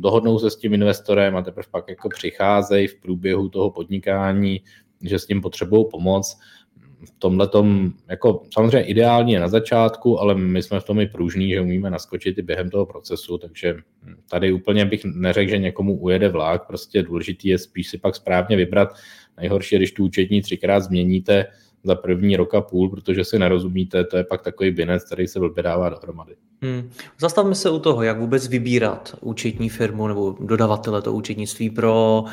dohodnou 0.00 0.38
se 0.38 0.50
s 0.50 0.56
tím 0.56 0.74
investorem 0.74 1.36
a 1.36 1.42
teprve 1.42 1.68
pak 1.70 1.88
jako 1.88 2.08
přicházejí 2.08 2.86
v 2.86 3.00
průběhu 3.00 3.48
toho 3.48 3.70
podnikání, 3.70 4.60
že 5.02 5.18
s 5.18 5.26
tím 5.26 5.40
potřebují 5.40 5.84
pomoc 5.90 6.38
v 7.06 7.10
tomhle 7.18 7.48
tom, 7.48 7.92
jako 8.08 8.42
samozřejmě 8.54 8.82
ideálně 8.82 9.34
je 9.34 9.40
na 9.40 9.48
začátku, 9.48 10.20
ale 10.20 10.34
my 10.34 10.62
jsme 10.62 10.80
v 10.80 10.84
tom 10.84 11.00
i 11.00 11.06
pružní, 11.06 11.50
že 11.50 11.60
umíme 11.60 11.90
naskočit 11.90 12.38
i 12.38 12.42
během 12.42 12.70
toho 12.70 12.86
procesu, 12.86 13.38
takže 13.38 13.76
tady 14.30 14.52
úplně 14.52 14.84
bych 14.84 15.04
neřekl, 15.04 15.50
že 15.50 15.58
někomu 15.58 15.98
ujede 15.98 16.28
vlak, 16.28 16.66
prostě 16.66 17.02
důležitý 17.02 17.48
je 17.48 17.58
spíš 17.58 17.88
si 17.88 17.98
pak 17.98 18.14
správně 18.14 18.56
vybrat. 18.56 18.88
Nejhorší 19.40 19.74
je, 19.74 19.78
když 19.78 19.92
tu 19.92 20.04
účetní 20.04 20.42
třikrát 20.42 20.80
změníte, 20.80 21.46
za 21.84 21.94
první 21.94 22.36
rok 22.36 22.54
a 22.54 22.60
půl, 22.60 22.90
protože 22.90 23.24
si 23.24 23.38
nerozumíte, 23.38 24.04
to 24.04 24.16
je 24.16 24.24
pak 24.24 24.42
takový 24.42 24.70
binec, 24.70 25.04
který 25.04 25.26
se 25.26 25.38
blbě 25.38 25.62
dává 25.62 25.88
dohromady. 25.88 26.34
Hmm. 26.62 26.90
Zastavme 27.20 27.54
se 27.54 27.70
u 27.70 27.78
toho, 27.78 28.02
jak 28.02 28.18
vůbec 28.18 28.48
vybírat 28.48 29.16
účetní 29.20 29.68
firmu 29.68 30.08
nebo 30.08 30.36
dodavatele 30.40 31.02
to 31.02 31.12
účetnictví 31.12 31.70
pro, 31.70 32.24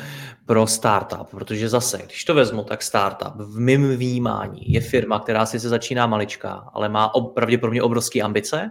pro 0.46 0.66
startup, 0.66 1.28
protože 1.30 1.68
zase, 1.68 2.02
když 2.06 2.24
to 2.24 2.34
vezmu, 2.34 2.62
tak 2.64 2.82
startup 2.82 3.32
v 3.36 3.58
mém 3.58 3.96
vnímání 3.96 4.72
je 4.72 4.80
firma, 4.80 5.18
která 5.18 5.46
si 5.46 5.60
se 5.60 5.68
začíná 5.68 6.06
maličká, 6.06 6.70
ale 6.72 6.88
má 6.88 7.14
ob, 7.14 7.34
pravděpodobně 7.34 7.82
obrovské 7.82 8.20
ambice, 8.20 8.70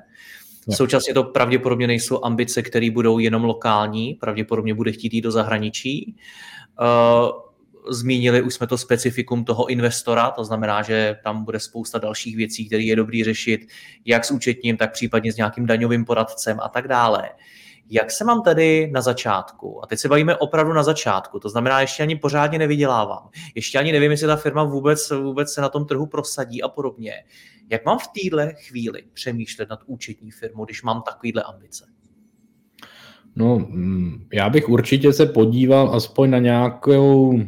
Současně 0.74 1.14
to 1.14 1.24
pravděpodobně 1.24 1.88
nejsou 1.88 2.26
ambice, 2.26 2.62
které 2.62 2.92
budou 2.92 3.20
jenom 3.20 3.44
lokální, 3.44 4.14
pravděpodobně 4.14 4.74
bude 4.74 4.92
chtít 4.92 5.14
jít 5.14 5.22
do 5.22 5.32
zahraničí. 5.32 6.16
Uh, 6.82 7.45
zmínili 7.90 8.42
už 8.42 8.54
jsme 8.54 8.68
to 8.68 8.78
specifikum 8.78 9.46
toho 9.46 9.66
investora, 9.66 10.32
to 10.32 10.46
znamená, 10.46 10.82
že 10.82 11.18
tam 11.24 11.46
bude 11.46 11.60
spousta 11.60 12.00
dalších 12.00 12.36
věcí, 12.36 12.68
které 12.68 12.84
je 12.84 12.96
dobrý 12.96 13.24
řešit, 13.24 13.68
jak 14.06 14.26
s 14.26 14.32
účetním, 14.32 14.78
tak 14.78 14.94
případně 14.94 15.34
s 15.34 15.38
nějakým 15.38 15.66
daňovým 15.66 16.06
poradcem 16.06 16.60
a 16.60 16.70
tak 16.70 16.88
dále. 16.88 17.30
Jak 17.90 18.12
se 18.12 18.24
mám 18.24 18.44
tady 18.44 18.92
na 18.92 19.02
začátku, 19.02 19.84
a 19.84 19.88
teď 19.88 20.00
se 20.00 20.10
bavíme 20.10 20.36
opravdu 20.36 20.74
na 20.74 20.84
začátku, 20.84 21.40
to 21.40 21.50
znamená, 21.50 21.82
ještě 21.82 22.04
ani 22.04 22.16
pořádně 22.16 22.60
nevydělávám, 22.60 23.30
ještě 23.56 23.80
ani 23.80 23.92
nevím, 23.92 24.12
jestli 24.12 24.28
ta 24.28 24.36
firma 24.36 24.64
vůbec, 24.64 25.12
vůbec 25.12 25.54
se 25.54 25.62
na 25.62 25.70
tom 25.70 25.86
trhu 25.86 26.06
prosadí 26.06 26.64
a 26.64 26.68
podobně. 26.68 27.14
Jak 27.70 27.86
mám 27.86 28.00
v 28.00 28.22
téhle 28.22 28.54
chvíli 28.54 29.04
přemýšlet 29.14 29.70
nad 29.70 29.80
účetní 29.86 30.32
firmou, 30.32 30.66
když 30.66 30.84
mám 30.84 31.02
takovýhle 31.02 31.44
ambice? 31.44 31.86
No, 33.36 33.60
mm, 33.60 34.28
já 34.34 34.50
bych 34.50 34.70
určitě 34.70 35.14
se 35.14 35.26
podíval 35.26 35.96
aspoň 35.96 36.30
na 36.30 36.40
nějakou 36.40 37.40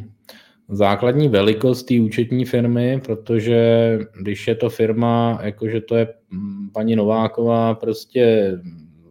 základní 0.68 1.28
velikost 1.28 1.82
té 1.82 2.00
účetní 2.00 2.44
firmy, 2.44 3.00
protože 3.04 3.98
když 4.20 4.48
je 4.48 4.54
to 4.54 4.70
firma, 4.70 5.38
jakože 5.42 5.80
to 5.80 5.96
je 5.96 6.08
mm, 6.30 6.70
paní 6.72 6.96
Nováková 6.96 7.74
prostě 7.74 8.52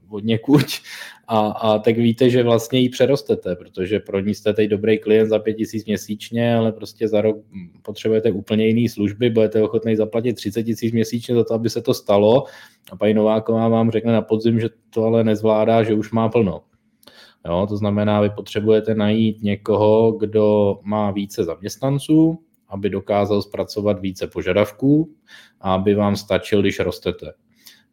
od 0.10 0.24
někuď 0.24 0.80
a, 1.28 1.40
a 1.40 1.80
tak 1.80 1.98
víte, 1.98 2.30
že 2.30 2.44
vlastně 2.44 2.80
ji 2.80 2.90
přerostete, 2.90 3.56
protože 3.56 4.00
pro 4.00 4.20
ní 4.20 4.34
jste 4.34 4.54
teď 4.54 4.70
dobrý 4.70 4.98
klient 4.98 5.30
za 5.30 5.40
5000 5.40 5.86
měsíčně, 5.86 6.56
ale 6.56 6.72
prostě 6.72 7.08
za 7.08 7.22
rok 7.22 7.38
potřebujete 7.82 8.32
úplně 8.32 8.68
jiné 8.68 8.90
služby, 8.90 9.30
budete 9.30 9.64
ochotný 9.64 9.96
zaplatit 9.96 10.34
30 10.34 10.64
tisíc 10.64 10.94
měsíčně 10.94 11.36
za 11.36 11.44
to, 11.44 11.54
aby 11.54 11.70
se 11.70 11.82
to 11.82 11.94
stalo 11.94 12.44
a 12.92 12.96
paní 12.96 13.14
Nováková 13.14 13.68
vám 13.68 13.92
řekne 13.92 14.12
na 14.12 14.22
podzim, 14.22 14.60
že 14.60 14.70
to 14.90 15.04
ale 15.04 15.24
nezvládá, 15.24 15.84
že 15.84 15.94
už 15.94 16.12
má 16.12 16.30
plno. 16.30 16.62
Jo, 17.48 17.66
to 17.70 17.78
znamená, 17.78 18.22
vy 18.22 18.30
potřebujete 18.30 18.96
najít 18.96 19.44
někoho, 19.44 20.12
kdo 20.12 20.80
má 20.84 21.12
více 21.12 21.44
zaměstnanců, 21.44 22.40
aby 22.70 22.90
dokázal 22.90 23.42
zpracovat 23.42 24.00
více 24.00 24.28
požadavků 24.28 25.10
a 25.62 25.74
aby 25.74 25.96
vám 25.96 26.16
stačil, 26.16 26.62
když 26.62 26.80
rostete. 26.80 27.34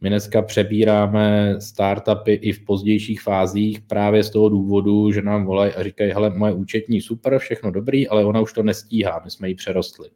My 0.01 0.09
dneska 0.09 0.43
přebíráme 0.43 1.57
startupy 1.61 2.33
i 2.33 2.53
v 2.53 2.65
pozdějších 2.65 3.23
fázích 3.23 3.81
právě 3.81 4.25
z 4.25 4.31
toho 4.31 4.49
důvodu, 4.49 5.13
že 5.13 5.23
nám 5.23 5.45
volají 5.45 5.73
a 5.73 5.83
říkají, 5.83 6.13
hele, 6.13 6.31
moje 6.31 6.53
účetní 6.53 7.01
super, 7.01 7.39
všechno 7.39 7.71
dobrý, 7.71 8.09
ale 8.09 8.25
ona 8.25 8.41
už 8.41 8.53
to 8.53 8.63
nestíhá, 8.63 9.21
my 9.25 9.31
jsme 9.31 9.49
ji 9.49 9.55
přerostli. 9.55 10.09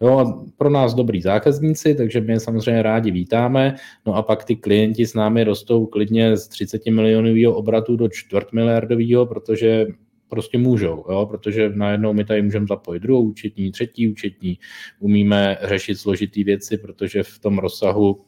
Jo, 0.00 0.44
pro 0.56 0.70
nás 0.70 0.94
dobrý 0.94 1.22
zákazníci, 1.22 1.94
takže 1.94 2.20
my 2.20 2.32
je 2.32 2.40
samozřejmě 2.40 2.82
rádi 2.82 3.10
vítáme. 3.10 3.76
No 4.06 4.14
a 4.14 4.22
pak 4.22 4.44
ty 4.44 4.56
klienti 4.56 5.06
s 5.06 5.14
námi 5.14 5.44
rostou 5.44 5.86
klidně 5.86 6.36
z 6.36 6.48
30 6.48 6.86
milionového 6.86 7.54
obratu 7.54 7.96
do 7.96 8.08
čtvrt 8.08 8.52
miliardového, 8.52 9.26
protože 9.26 9.86
prostě 10.28 10.58
můžou, 10.58 11.04
jo? 11.10 11.26
protože 11.26 11.68
najednou 11.74 12.12
my 12.12 12.24
tady 12.24 12.42
můžeme 12.42 12.66
zapojit 12.66 13.00
druhou 13.00 13.22
účetní, 13.22 13.72
třetí 13.72 14.08
účetní, 14.08 14.58
umíme 15.00 15.58
řešit 15.62 15.94
složitý 15.94 16.44
věci, 16.44 16.78
protože 16.78 17.22
v 17.22 17.38
tom 17.38 17.58
rozsahu 17.58 18.20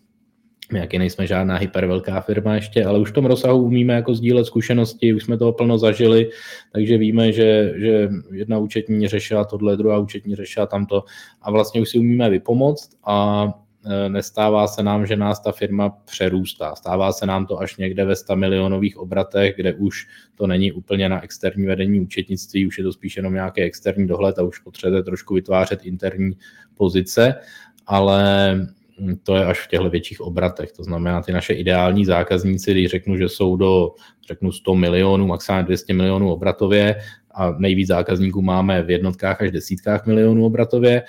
my 0.73 0.79
jaký 0.79 0.99
nejsme 0.99 1.27
žádná 1.27 1.57
hypervelká 1.57 2.21
firma 2.21 2.55
ještě, 2.55 2.85
ale 2.85 2.99
už 2.99 3.11
v 3.11 3.15
tom 3.15 3.27
rozsahu 3.27 3.63
umíme 3.63 3.95
jako 3.95 4.15
sdílet 4.15 4.47
zkušenosti, 4.47 5.15
už 5.15 5.25
jsme 5.25 5.39
toho 5.39 5.53
plno 5.53 5.79
zažili, 5.79 6.31
takže 6.73 6.99
víme, 6.99 7.33
že, 7.33 7.75
že 7.77 8.09
jedna 8.33 8.59
účetní 8.59 9.09
řešila 9.09 9.45
tohle, 9.45 9.77
druhá 9.77 9.99
účetní 9.99 10.37
řešila 10.37 10.67
tamto 10.67 11.05
a 11.43 11.51
vlastně 11.51 11.81
už 11.81 11.91
si 11.91 11.99
umíme 11.99 12.31
vypomoct 12.31 12.91
a 13.05 13.49
eh, 13.87 14.09
nestává 14.09 14.67
se 14.67 14.83
nám, 14.83 15.07
že 15.07 15.17
nás 15.17 15.41
ta 15.41 15.53
firma 15.53 15.91
přerůstá. 15.91 16.75
Stává 16.75 17.13
se 17.13 17.27
nám 17.27 17.47
to 17.47 17.61
až 17.61 17.77
někde 17.77 18.05
ve 18.05 18.17
100 18.17 18.37
milionových 18.37 18.97
obratech, 18.97 19.57
kde 19.57 19.75
už 19.75 20.07
to 20.35 20.47
není 20.47 20.73
úplně 20.73 21.09
na 21.09 21.25
externí 21.25 21.67
vedení 21.67 22.01
účetnictví, 22.01 22.67
už 22.67 22.79
je 22.79 22.85
to 22.85 22.93
spíš 22.93 23.17
jenom 23.17 23.35
nějaký 23.35 23.63
externí 23.63 24.07
dohled 24.07 24.39
a 24.39 24.43
už 24.43 24.59
potřebujete 24.59 25.05
trošku 25.05 25.35
vytvářet 25.35 25.85
interní 25.85 26.37
pozice, 26.77 27.35
ale 27.87 28.61
to 29.23 29.37
je 29.37 29.45
až 29.45 29.61
v 29.61 29.69
těchto 29.69 29.91
větších 29.91 30.21
obratech. 30.21 30.73
To 30.73 30.85
znamená, 30.85 31.23
ty 31.23 31.33
naše 31.33 31.55
ideální 31.55 32.05
zákazníci, 32.05 32.71
když 32.71 32.91
řeknu, 32.91 33.17
že 33.17 33.29
jsou 33.29 33.57
do 33.57 33.95
řeknu 34.29 34.53
100 34.53 34.75
milionů, 34.75 35.26
maximálně 35.26 35.65
200 35.65 35.95
milionů 35.95 36.33
obratově 36.33 36.97
a 37.35 37.50
nejvíc 37.59 37.88
zákazníků 37.88 38.43
máme 38.43 38.83
v 38.83 38.91
jednotkách 38.91 39.43
až 39.43 39.50
desítkách 39.50 40.07
milionů 40.07 40.47
obratově, 40.47 41.03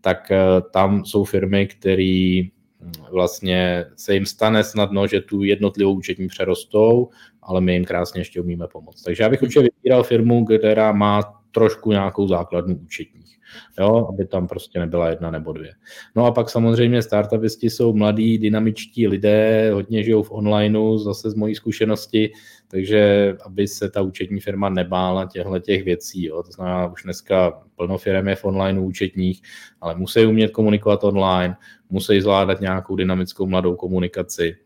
tak 0.00 0.30
eh, 0.30 0.38
tam 0.72 1.04
jsou 1.04 1.24
firmy, 1.24 1.66
které 1.66 2.42
hm, 2.80 2.92
vlastně 3.12 3.84
se 3.96 4.14
jim 4.14 4.26
stane 4.26 4.64
snadno, 4.64 5.06
že 5.06 5.20
tu 5.20 5.42
jednotlivou 5.42 5.94
účetní 5.94 6.28
přerostou, 6.28 7.08
ale 7.42 7.60
my 7.60 7.72
jim 7.72 7.84
krásně 7.84 8.20
ještě 8.20 8.40
umíme 8.40 8.66
pomoct. 8.72 9.02
Takže 9.02 9.22
já 9.22 9.28
bych 9.28 9.42
určitě 9.42 9.68
vybíral 9.76 10.02
firmu, 10.02 10.44
která 10.44 10.92
má 10.92 11.39
trošku 11.50 11.90
nějakou 11.90 12.28
základnu 12.28 12.76
účetních, 12.76 13.38
jo, 13.78 14.06
aby 14.08 14.26
tam 14.26 14.48
prostě 14.48 14.78
nebyla 14.78 15.08
jedna 15.08 15.30
nebo 15.30 15.52
dvě. 15.52 15.72
No 16.16 16.26
a 16.26 16.32
pak 16.32 16.50
samozřejmě 16.50 17.02
startupisti 17.02 17.70
jsou 17.70 17.92
mladí, 17.92 18.38
dynamičtí 18.38 19.08
lidé, 19.08 19.70
hodně 19.72 20.02
žijou 20.02 20.22
v 20.22 20.30
onlineu, 20.30 20.98
zase 20.98 21.30
z 21.30 21.34
mojí 21.34 21.54
zkušenosti, 21.54 22.32
takže 22.68 23.34
aby 23.46 23.68
se 23.68 23.90
ta 23.90 24.02
účetní 24.02 24.40
firma 24.40 24.68
nebála 24.68 25.26
těchto 25.26 25.58
těch 25.58 25.84
věcí. 25.84 26.24
Jo. 26.24 26.42
To 26.42 26.52
znamená, 26.52 26.86
už 26.86 27.02
dneska 27.02 27.62
plno 27.76 27.98
firm 27.98 28.28
je 28.28 28.36
v 28.36 28.44
online 28.44 28.80
účetních, 28.80 29.42
ale 29.80 29.94
musí 29.94 30.26
umět 30.26 30.50
komunikovat 30.50 31.04
online, 31.04 31.56
musí 31.90 32.20
zvládat 32.20 32.60
nějakou 32.60 32.96
dynamickou 32.96 33.46
mladou 33.46 33.76
komunikaci, 33.76 34.56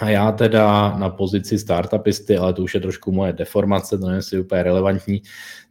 a 0.00 0.08
já 0.10 0.32
teda 0.32 0.96
na 0.98 1.10
pozici 1.10 1.58
startupisty, 1.58 2.36
ale 2.36 2.52
to 2.52 2.62
už 2.62 2.74
je 2.74 2.80
trošku 2.80 3.12
moje 3.12 3.32
deformace, 3.32 3.98
to 3.98 4.08
není 4.08 4.22
si 4.22 4.40
úplně 4.40 4.62
relevantní, 4.62 5.22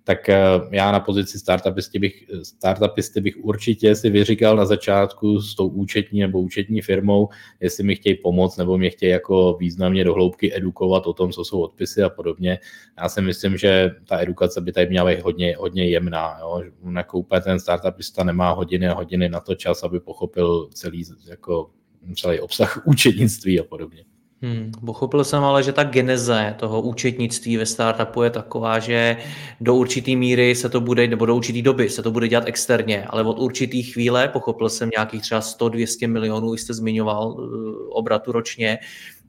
tak 0.04 0.30
eh, 0.30 0.38
já 0.72 0.92
na 0.92 1.00
pozici 1.00 1.40
startupisty 1.40 2.00
bych, 2.00 2.26
startupisty 2.44 3.22
bych 3.22 3.38
určitě 3.38 3.96
si 3.96 4.10
vyříkal 4.10 4.56
na 4.56 4.66
začátku 4.66 5.42
s 5.42 5.56
tou 5.56 5.68
účetní 5.68 6.20
nebo 6.20 6.42
účetní 6.42 6.82
firmou, 6.82 7.30
jestli 7.60 7.84
mi 7.84 7.96
chtějí 7.96 8.16
pomoct 8.16 8.58
nebo 8.58 8.78
mě 8.78 8.90
chtějí 8.90 9.12
jako 9.12 9.58
významně 9.60 10.04
do 10.04 10.14
hloubky 10.14 10.56
edukovat 10.56 11.08
o 11.08 11.14
tom, 11.14 11.32
co 11.32 11.46
jsou 11.46 11.62
odpisy 11.62 12.04
a 12.04 12.10
podobně. 12.10 12.60
Já 13.02 13.10
si 13.10 13.22
myslím, 13.22 13.58
že 13.58 13.92
ta 14.08 14.22
edukace 14.22 14.62
by 14.62 14.72
tady 14.72 14.88
měla 14.90 15.10
být 15.10 15.22
hodně, 15.22 15.56
hodně 15.60 15.90
jemná. 15.90 16.38
Jo? 16.40 16.64
Jako 16.96 17.20
úplně 17.20 17.42
ten 17.42 17.60
startupista 17.60 18.24
nemá 18.24 18.52
hodiny 18.52 18.88
a 18.88 18.94
hodiny 18.94 19.30
na 19.30 19.40
to 19.40 19.56
čas, 19.56 19.84
aby 19.84 20.00
pochopil 20.00 20.70
celý, 20.74 21.04
jako, 21.30 21.70
celý 22.16 22.40
obsah 22.40 22.82
účetnictví 22.86 23.60
a 23.60 23.64
podobně. 23.64 24.04
Hmm, 24.42 24.72
pochopil 24.86 25.24
jsem 25.24 25.44
ale, 25.44 25.64
že 25.64 25.74
ta 25.74 25.84
geneze 25.84 26.56
toho 26.60 26.82
účetnictví 26.82 27.58
ve 27.58 27.66
startupu 27.66 28.24
je 28.24 28.30
taková, 28.30 28.80
že 28.80 29.18
do 29.62 29.76
určitý 29.76 30.16
míry 30.16 30.56
se 30.56 30.70
to 30.70 30.82
bude, 30.82 31.08
nebo 31.08 31.26
do 31.26 31.36
určitý 31.36 31.62
doby 31.62 31.90
se 31.90 32.04
to 32.04 32.12
bude 32.12 32.28
dělat 32.28 32.48
externě, 32.48 33.06
ale 33.06 33.24
od 33.24 33.40
určitý 33.40 33.84
chvíle, 33.84 34.28
pochopil 34.28 34.70
jsem 34.70 34.90
nějakých 34.98 35.22
třeba 35.22 35.42
100-200 35.42 36.12
milionů, 36.12 36.54
jste 36.54 36.74
zmiňoval 36.74 37.32
uh, 37.32 37.44
obratu 37.90 38.32
ročně, 38.32 38.78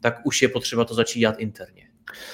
tak 0.00 0.14
už 0.24 0.42
je 0.42 0.48
potřeba 0.48 0.84
to 0.84 0.94
začít 0.94 1.20
dělat 1.20 1.34
interně. 1.38 1.82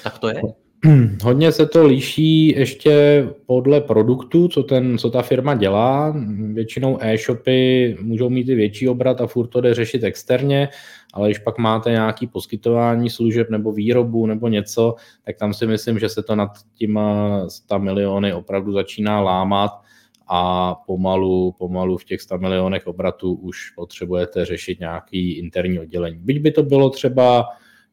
Tak 0.03 0.19
to 0.19 0.29
je? 0.29 0.41
Hodně 1.25 1.53
se 1.53 1.67
to 1.67 1.87
liší 1.87 2.49
ještě 2.49 3.25
podle 3.47 3.81
produktu, 3.81 4.49
co, 4.49 4.63
ten, 4.63 4.99
co 4.99 5.11
ta 5.11 5.23
firma 5.23 5.55
dělá. 5.55 6.15
Většinou 6.53 6.99
e-shopy 7.01 7.97
můžou 8.01 8.31
mít 8.31 8.49
i 8.49 8.55
větší 8.55 8.89
obrat 8.89 9.21
a 9.21 9.27
furt 9.27 9.47
to 9.47 9.61
jde 9.61 9.75
řešit 9.75 10.05
externě, 10.05 10.69
ale 11.13 11.29
když 11.29 11.39
pak 11.39 11.59
máte 11.59 11.91
nějaký 11.91 12.27
poskytování 12.27 13.11
služeb 13.11 13.51
nebo 13.51 13.73
výrobu 13.73 14.27
nebo 14.27 14.49
něco, 14.49 14.95
tak 15.25 15.37
tam 15.37 15.55
si 15.55 15.67
myslím, 15.67 15.99
že 15.99 16.09
se 16.09 16.23
to 16.23 16.37
nad 16.37 16.51
těma 16.75 17.49
100 17.49 17.79
miliony 17.79 18.35
opravdu 18.35 18.73
začíná 18.73 19.21
lámat 19.21 19.71
a 20.29 20.75
pomalu, 20.75 21.55
pomalu 21.59 21.97
v 21.97 22.05
těch 22.05 22.21
100 22.21 22.39
milionech 22.39 22.87
obratů 22.87 23.35
už 23.35 23.71
potřebujete 23.71 24.45
řešit 24.45 24.81
nějaký 24.81 25.39
interní 25.39 25.79
oddělení. 25.79 26.19
Byť 26.21 26.41
by 26.41 26.51
to 26.51 26.63
bylo 26.63 26.91
třeba 26.91 27.47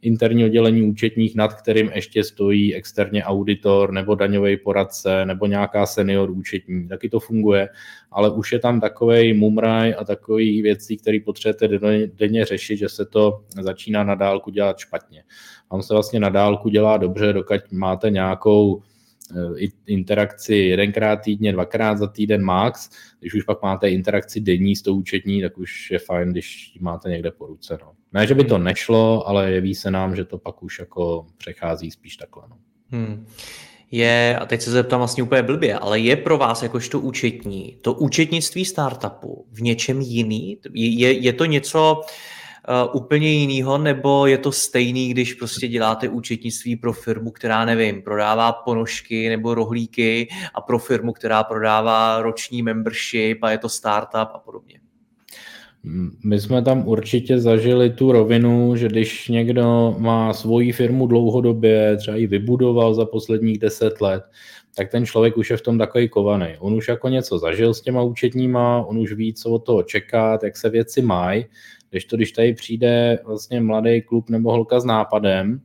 interní 0.04 0.46
oddělení 0.46 0.84
účetních, 0.84 1.36
nad 1.36 1.54
kterým 1.54 1.92
ještě 1.96 2.24
stojí 2.24 2.76
externě 2.76 3.24
auditor 3.24 3.92
nebo 3.92 4.16
daňový 4.16 4.58
poradce 4.58 5.26
nebo 5.26 5.46
nějaká 5.46 5.86
senior 5.86 6.32
účetní. 6.32 6.88
Taky 6.88 7.10
to 7.10 7.20
funguje, 7.20 7.70
ale 8.12 8.32
už 8.32 8.52
je 8.52 8.60
tam 8.60 8.82
takový 8.82 9.34
mumraj 9.34 9.96
a 9.98 10.04
takový 10.04 10.62
věcí, 10.62 10.98
které 10.98 11.18
potřebujete 11.26 11.68
denně 12.14 12.46
řešit, 12.46 12.78
že 12.78 12.90
se 12.90 13.06
to 13.06 13.44
začíná 13.62 14.04
na 14.04 14.16
dálku 14.16 14.52
dělat 14.52 14.80
špatně. 14.80 15.24
On 15.70 15.84
se 15.84 15.94
vlastně 15.94 16.20
na 16.20 16.30
dálku 16.30 16.70
dělá 16.70 16.98
dobře, 16.98 17.34
dokud 17.34 17.72
máte 17.72 18.10
nějakou 18.10 18.82
interakci 19.86 20.56
jedenkrát 20.56 21.16
týdně, 21.16 21.52
dvakrát 21.52 21.98
za 21.98 22.08
týden 22.08 22.44
max. 22.44 22.90
Když 23.20 23.34
už 23.34 23.44
pak 23.44 23.62
máte 23.62 23.90
interakci 23.90 24.40
denní 24.40 24.76
s 24.76 24.82
tou 24.82 24.96
účetní, 24.96 25.42
tak 25.42 25.58
už 25.58 25.92
je 25.92 26.00
fajn, 26.00 26.30
když 26.30 26.72
ji 26.76 26.82
máte 26.82 27.10
někde 27.10 27.32
po 27.32 27.48
ruce. 27.48 27.78
No. 27.82 27.92
Ne, 28.14 28.28
že 28.28 28.36
by 28.36 28.44
to 28.44 28.58
nešlo, 28.58 29.28
ale 29.28 29.52
jeví 29.52 29.76
se 29.76 29.92
nám, 29.92 30.16
že 30.16 30.26
to 30.26 30.38
pak 30.38 30.64
už 30.64 30.80
jako 30.80 31.26
přechází 31.38 31.92
spíš 31.92 32.18
takhle. 32.18 32.44
No. 32.50 32.58
Hmm. 32.88 33.26
Je, 33.92 34.38
a 34.42 34.46
teď 34.46 34.62
se 34.62 34.72
zeptám 34.72 35.00
vlastně 35.00 35.24
úplně 35.24 35.44
blbě, 35.44 35.78
ale 35.80 36.00
je 36.00 36.16
pro 36.16 36.38
vás 36.38 36.64
jakožto 36.64 37.00
účetní 37.00 37.78
to 37.82 37.94
účetnictví 37.94 38.66
startupu 38.66 39.46
v 39.52 39.62
něčem 39.62 40.02
jiný? 40.02 40.58
Je, 40.74 41.12
je 41.12 41.34
to 41.34 41.46
něco 41.46 42.02
uh, 42.02 42.06
úplně 42.94 43.32
jiného, 43.32 43.78
nebo 43.78 44.28
je 44.28 44.38
to 44.38 44.52
stejný, 44.52 45.10
když 45.10 45.34
prostě 45.34 45.68
děláte 45.68 46.10
účetnictví 46.10 46.76
pro 46.76 46.94
firmu, 46.94 47.32
která, 47.32 47.66
nevím, 47.66 48.02
prodává 48.02 48.52
ponožky 48.52 49.30
nebo 49.30 49.54
rohlíky 49.54 50.28
a 50.54 50.62
pro 50.62 50.80
firmu, 50.80 51.14
která 51.14 51.44
prodává 51.44 52.22
roční 52.22 52.62
membership 52.62 53.44
a 53.44 53.52
je 53.52 53.58
to 53.58 53.70
startup 53.70 54.30
a 54.34 54.42
podobně? 54.46 54.80
My 56.24 56.40
jsme 56.40 56.62
tam 56.62 56.88
určitě 56.88 57.40
zažili 57.40 57.90
tu 57.90 58.12
rovinu, 58.12 58.76
že 58.76 58.88
když 58.88 59.28
někdo 59.28 59.96
má 59.98 60.34
svoji 60.34 60.72
firmu 60.72 61.08
dlouhodobě, 61.08 61.98
třeba 61.98 62.18
ji 62.18 62.28
vybudoval 62.28 62.94
za 62.94 63.06
posledních 63.06 63.60
deset 63.60 64.02
let, 64.02 64.24
tak 64.76 64.92
ten 64.92 65.06
člověk 65.06 65.38
už 65.38 65.50
je 65.50 65.58
v 65.58 65.62
tom 65.62 65.78
takový 65.78 66.10
kovaný. 66.10 66.48
On 66.60 66.74
už 66.74 66.88
jako 66.88 67.10
něco 67.10 67.40
zažil 67.40 67.74
s 67.74 67.82
těma 67.82 68.02
účetníma, 68.02 68.86
on 68.86 68.98
už 68.98 69.14
ví, 69.14 69.34
co 69.34 69.50
od 69.50 69.60
toho 69.60 69.84
čekat, 69.84 70.44
jak 70.44 70.58
se 70.58 70.70
věci 70.70 71.02
mají. 71.02 71.46
Když 71.94 72.06
to, 72.06 72.16
když 72.16 72.32
tady 72.32 72.54
přijde 72.54 73.20
vlastně 73.26 73.62
mladý 73.62 74.02
klub 74.02 74.30
nebo 74.30 74.52
holka 74.52 74.80
s 74.80 74.86
nápadem, 74.86 75.62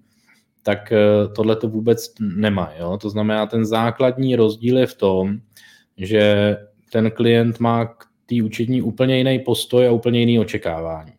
tak 0.62 0.92
eh, 0.92 1.28
tohle 1.36 1.56
to 1.56 1.68
vůbec 1.68 2.14
nemá. 2.20 2.72
Jo? 2.78 2.98
To 2.98 3.10
znamená, 3.10 3.46
ten 3.46 3.66
základní 3.66 4.36
rozdíl 4.36 4.78
je 4.78 4.86
v 4.86 4.94
tom, 4.94 5.38
že 5.96 6.56
ten 6.92 7.10
klient 7.10 7.60
má 7.60 7.84
k 7.84 8.04
té 8.26 8.34
účetní 8.44 8.82
úplně 8.82 9.18
jiný 9.18 9.38
postoj 9.38 9.88
a 9.88 9.92
úplně 9.92 10.20
jiný 10.20 10.38
očekávání. 10.38 11.12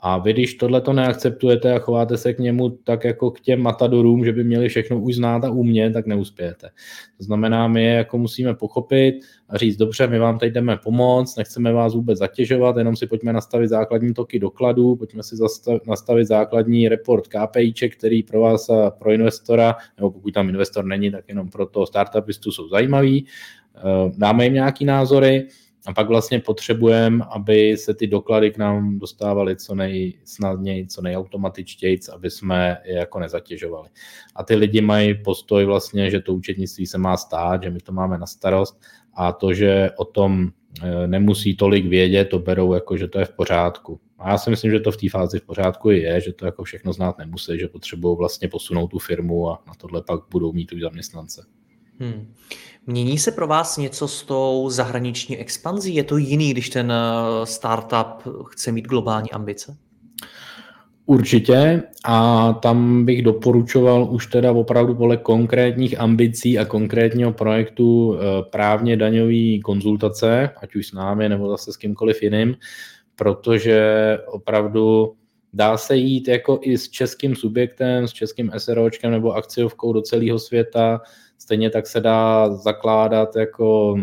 A 0.00 0.18
vy, 0.18 0.32
když 0.32 0.54
tohle 0.54 0.80
to 0.80 0.92
neakceptujete 0.92 1.72
a 1.72 1.78
chováte 1.78 2.16
se 2.16 2.32
k 2.34 2.38
němu 2.38 2.70
tak 2.70 3.04
jako 3.04 3.30
k 3.30 3.40
těm 3.40 3.60
matadorům, 3.62 4.24
že 4.24 4.32
by 4.32 4.44
měli 4.44 4.68
všechno 4.68 5.00
už 5.00 5.14
znát 5.14 5.44
a 5.44 5.50
umět, 5.50 5.92
tak 5.92 6.06
neuspějete. 6.06 6.70
To 7.18 7.24
znamená, 7.24 7.68
my 7.68 7.84
je 7.84 7.92
jako 7.92 8.18
musíme 8.18 8.54
pochopit 8.54 9.14
a 9.48 9.56
říct, 9.56 9.76
dobře, 9.76 10.06
my 10.06 10.18
vám 10.18 10.38
teď 10.38 10.52
jdeme 10.52 10.76
pomoct, 10.76 11.36
nechceme 11.36 11.72
vás 11.72 11.94
vůbec 11.94 12.18
zatěžovat, 12.18 12.76
jenom 12.76 12.96
si 12.96 13.06
pojďme 13.06 13.32
nastavit 13.32 13.68
základní 13.68 14.14
toky 14.14 14.38
dokladů, 14.38 14.96
pojďme 14.96 15.22
si 15.22 15.36
nastavit 15.86 16.26
základní 16.26 16.88
report 16.88 17.24
KPIček, 17.28 17.96
který 17.96 18.22
pro 18.22 18.40
vás 18.40 18.70
a 18.70 18.90
pro 18.90 19.12
investora, 19.12 19.76
nebo 19.96 20.10
pokud 20.10 20.34
tam 20.34 20.48
investor 20.48 20.84
není, 20.84 21.10
tak 21.10 21.24
jenom 21.28 21.48
pro 21.48 21.66
toho 21.66 21.86
startupistu 21.86 22.52
jsou 22.52 22.68
zajímavý. 22.68 23.26
Eh, 23.76 24.12
dáme 24.16 24.44
jim 24.44 24.54
nějaký 24.54 24.84
názory, 24.84 25.46
a 25.86 25.92
pak 25.92 26.08
vlastně 26.08 26.40
potřebujeme, 26.40 27.24
aby 27.30 27.76
se 27.76 27.94
ty 27.94 28.06
doklady 28.06 28.50
k 28.50 28.58
nám 28.58 28.98
dostávaly 28.98 29.56
co 29.56 29.74
nejsnadněji, 29.74 30.86
co 30.86 31.02
nejautomatičtěji, 31.02 31.98
aby 32.14 32.30
jsme 32.30 32.78
je 32.84 32.94
jako 32.94 33.20
nezatěžovali. 33.20 33.88
A 34.36 34.44
ty 34.44 34.54
lidi 34.54 34.80
mají 34.80 35.14
postoj 35.14 35.64
vlastně, 35.64 36.10
že 36.10 36.20
to 36.20 36.34
účetnictví 36.34 36.86
se 36.86 36.98
má 36.98 37.16
stát, 37.16 37.62
že 37.62 37.70
my 37.70 37.78
to 37.78 37.92
máme 37.92 38.18
na 38.18 38.26
starost 38.26 38.80
a 39.14 39.32
to, 39.32 39.54
že 39.54 39.90
o 39.96 40.04
tom 40.04 40.48
e, 40.82 41.06
nemusí 41.06 41.56
tolik 41.56 41.86
vědět, 41.86 42.24
to 42.24 42.38
berou 42.38 42.74
jako, 42.74 42.96
že 42.96 43.08
to 43.08 43.18
je 43.18 43.24
v 43.24 43.32
pořádku. 43.32 44.00
A 44.18 44.30
já 44.30 44.38
si 44.38 44.50
myslím, 44.50 44.70
že 44.70 44.80
to 44.80 44.92
v 44.92 44.96
té 44.96 45.08
fázi 45.10 45.38
v 45.38 45.46
pořádku 45.46 45.90
je, 45.90 46.20
že 46.20 46.32
to 46.32 46.46
jako 46.46 46.64
všechno 46.64 46.92
znát 46.92 47.18
nemusí, 47.18 47.58
že 47.58 47.68
potřebují 47.68 48.16
vlastně 48.16 48.48
posunout 48.48 48.88
tu 48.88 48.98
firmu 48.98 49.50
a 49.50 49.62
na 49.66 49.74
tohle 49.74 50.02
pak 50.02 50.20
budou 50.30 50.52
mít 50.52 50.72
už 50.72 50.80
zaměstnance. 50.80 51.46
Hmm. 52.00 52.34
Mění 52.86 53.18
se 53.18 53.32
pro 53.32 53.46
vás 53.46 53.76
něco 53.76 54.08
s 54.08 54.22
tou 54.22 54.70
zahraniční 54.70 55.38
expanzí? 55.38 55.94
Je 55.94 56.04
to 56.04 56.16
jiný, 56.16 56.50
když 56.50 56.70
ten 56.70 56.92
eh, 56.92 57.46
startup 57.46 58.34
chce 58.50 58.72
mít 58.72 58.86
globální 58.86 59.30
ambice? 59.30 59.76
Určitě 61.06 61.82
a 62.04 62.52
tam 62.52 63.04
bych 63.04 63.22
doporučoval 63.22 64.08
už 64.10 64.26
teda 64.26 64.52
opravdu 64.52 64.94
podle 64.94 65.16
konkrétních 65.16 66.00
ambicí 66.00 66.58
a 66.58 66.64
konkrétního 66.64 67.32
projektu 67.32 68.16
eh, 68.16 68.42
právně 68.50 68.96
daňový 68.96 69.60
konzultace, 69.60 70.50
ať 70.62 70.74
už 70.74 70.86
s 70.86 70.92
námi 70.92 71.28
nebo 71.28 71.48
zase 71.48 71.72
s 71.72 71.76
kýmkoliv 71.76 72.22
jiným, 72.22 72.56
protože 73.16 74.18
opravdu 74.26 75.14
dá 75.52 75.76
se 75.76 75.96
jít 75.96 76.28
jako 76.28 76.58
i 76.62 76.78
s 76.78 76.88
českým 76.88 77.36
subjektem, 77.36 78.08
s 78.08 78.12
českým 78.12 78.50
SROčkem 78.58 79.10
nebo 79.10 79.32
akciovkou 79.32 79.92
do 79.92 80.02
celého 80.02 80.38
světa, 80.38 81.00
stejně 81.48 81.70
tak 81.70 81.86
se 81.86 82.00
dá 82.00 82.54
zakládat 82.54 83.36
jako 83.36 83.96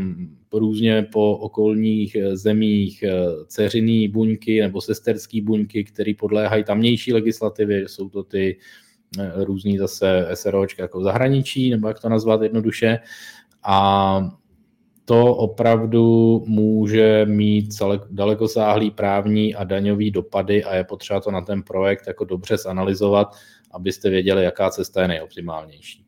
různě 0.54 1.08
po 1.12 1.38
okolních 1.38 2.18
zemích 2.34 3.04
ceřiný 3.48 4.08
buňky 4.08 4.62
nebo 4.62 4.82
sesterský 4.82 5.42
buňky, 5.42 5.84
které 5.84 6.14
podléhají 6.20 6.64
tamnější 6.64 7.14
legislativě, 7.14 7.88
jsou 7.88 8.10
to 8.10 8.24
ty 8.24 8.58
různý 9.36 9.78
zase 9.78 10.28
SROčka 10.34 10.84
jako 10.84 11.00
v 11.00 11.04
zahraničí, 11.04 11.70
nebo 11.70 11.88
jak 11.88 12.00
to 12.00 12.10
nazvat 12.10 12.42
jednoduše. 12.42 13.00
A 13.64 14.30
to 15.06 15.36
opravdu 15.36 16.44
může 16.48 17.26
mít 17.26 17.66
dalekosáhlý 18.10 18.92
právní 18.92 19.56
a 19.56 19.64
daňový 19.64 20.12
dopady 20.12 20.64
a 20.64 20.76
je 20.76 20.84
potřeba 20.84 21.20
to 21.20 21.32
na 21.32 21.42
ten 21.42 21.64
projekt 21.64 22.08
jako 22.08 22.26
dobře 22.26 22.58
zanalizovat, 22.58 23.36
abyste 23.72 24.10
věděli, 24.10 24.44
jaká 24.44 24.70
cesta 24.70 25.02
je 25.02 25.08
nejoptimálnější. 25.08 26.06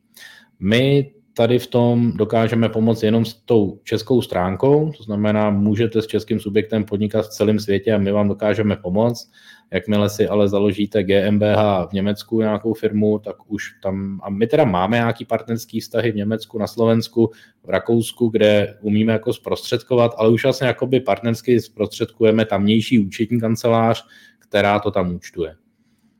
My 0.59 1.11
tady 1.37 1.59
v 1.59 1.67
tom 1.67 2.11
dokážeme 2.17 2.69
pomoct 2.69 3.03
jenom 3.03 3.25
s 3.25 3.33
tou 3.33 3.79
českou 3.83 4.21
stránkou, 4.21 4.91
to 4.97 5.03
znamená, 5.03 5.49
můžete 5.49 6.01
s 6.01 6.07
českým 6.07 6.39
subjektem 6.39 6.83
podnikat 6.83 7.25
v 7.25 7.29
celém 7.29 7.59
světě 7.59 7.93
a 7.93 7.97
my 7.97 8.11
vám 8.11 8.27
dokážeme 8.27 8.75
pomoct. 8.75 9.31
Jakmile 9.71 10.09
si 10.09 10.27
ale 10.27 10.49
založíte 10.49 11.03
GmbH 11.03 11.89
v 11.89 11.93
Německu 11.93 12.41
nějakou 12.41 12.73
firmu, 12.73 13.19
tak 13.19 13.35
už 13.47 13.73
tam, 13.83 14.19
a 14.23 14.29
my 14.29 14.47
teda 14.47 14.65
máme 14.65 14.97
nějaký 14.97 15.25
partnerský 15.25 15.79
vztahy 15.79 16.11
v 16.11 16.15
Německu, 16.15 16.59
na 16.59 16.67
Slovensku, 16.67 17.31
v 17.63 17.69
Rakousku, 17.69 18.27
kde 18.27 18.77
umíme 18.81 19.13
jako 19.13 19.33
zprostředkovat, 19.33 20.15
ale 20.17 20.29
už 20.29 20.43
vlastně 20.43 20.67
jakoby 20.67 20.99
partnersky 20.99 21.61
zprostředkujeme 21.61 22.45
tamnější 22.45 22.99
účetní 22.99 23.39
kancelář, 23.39 24.05
která 24.39 24.79
to 24.79 24.91
tam 24.91 25.15
účtuje. 25.15 25.55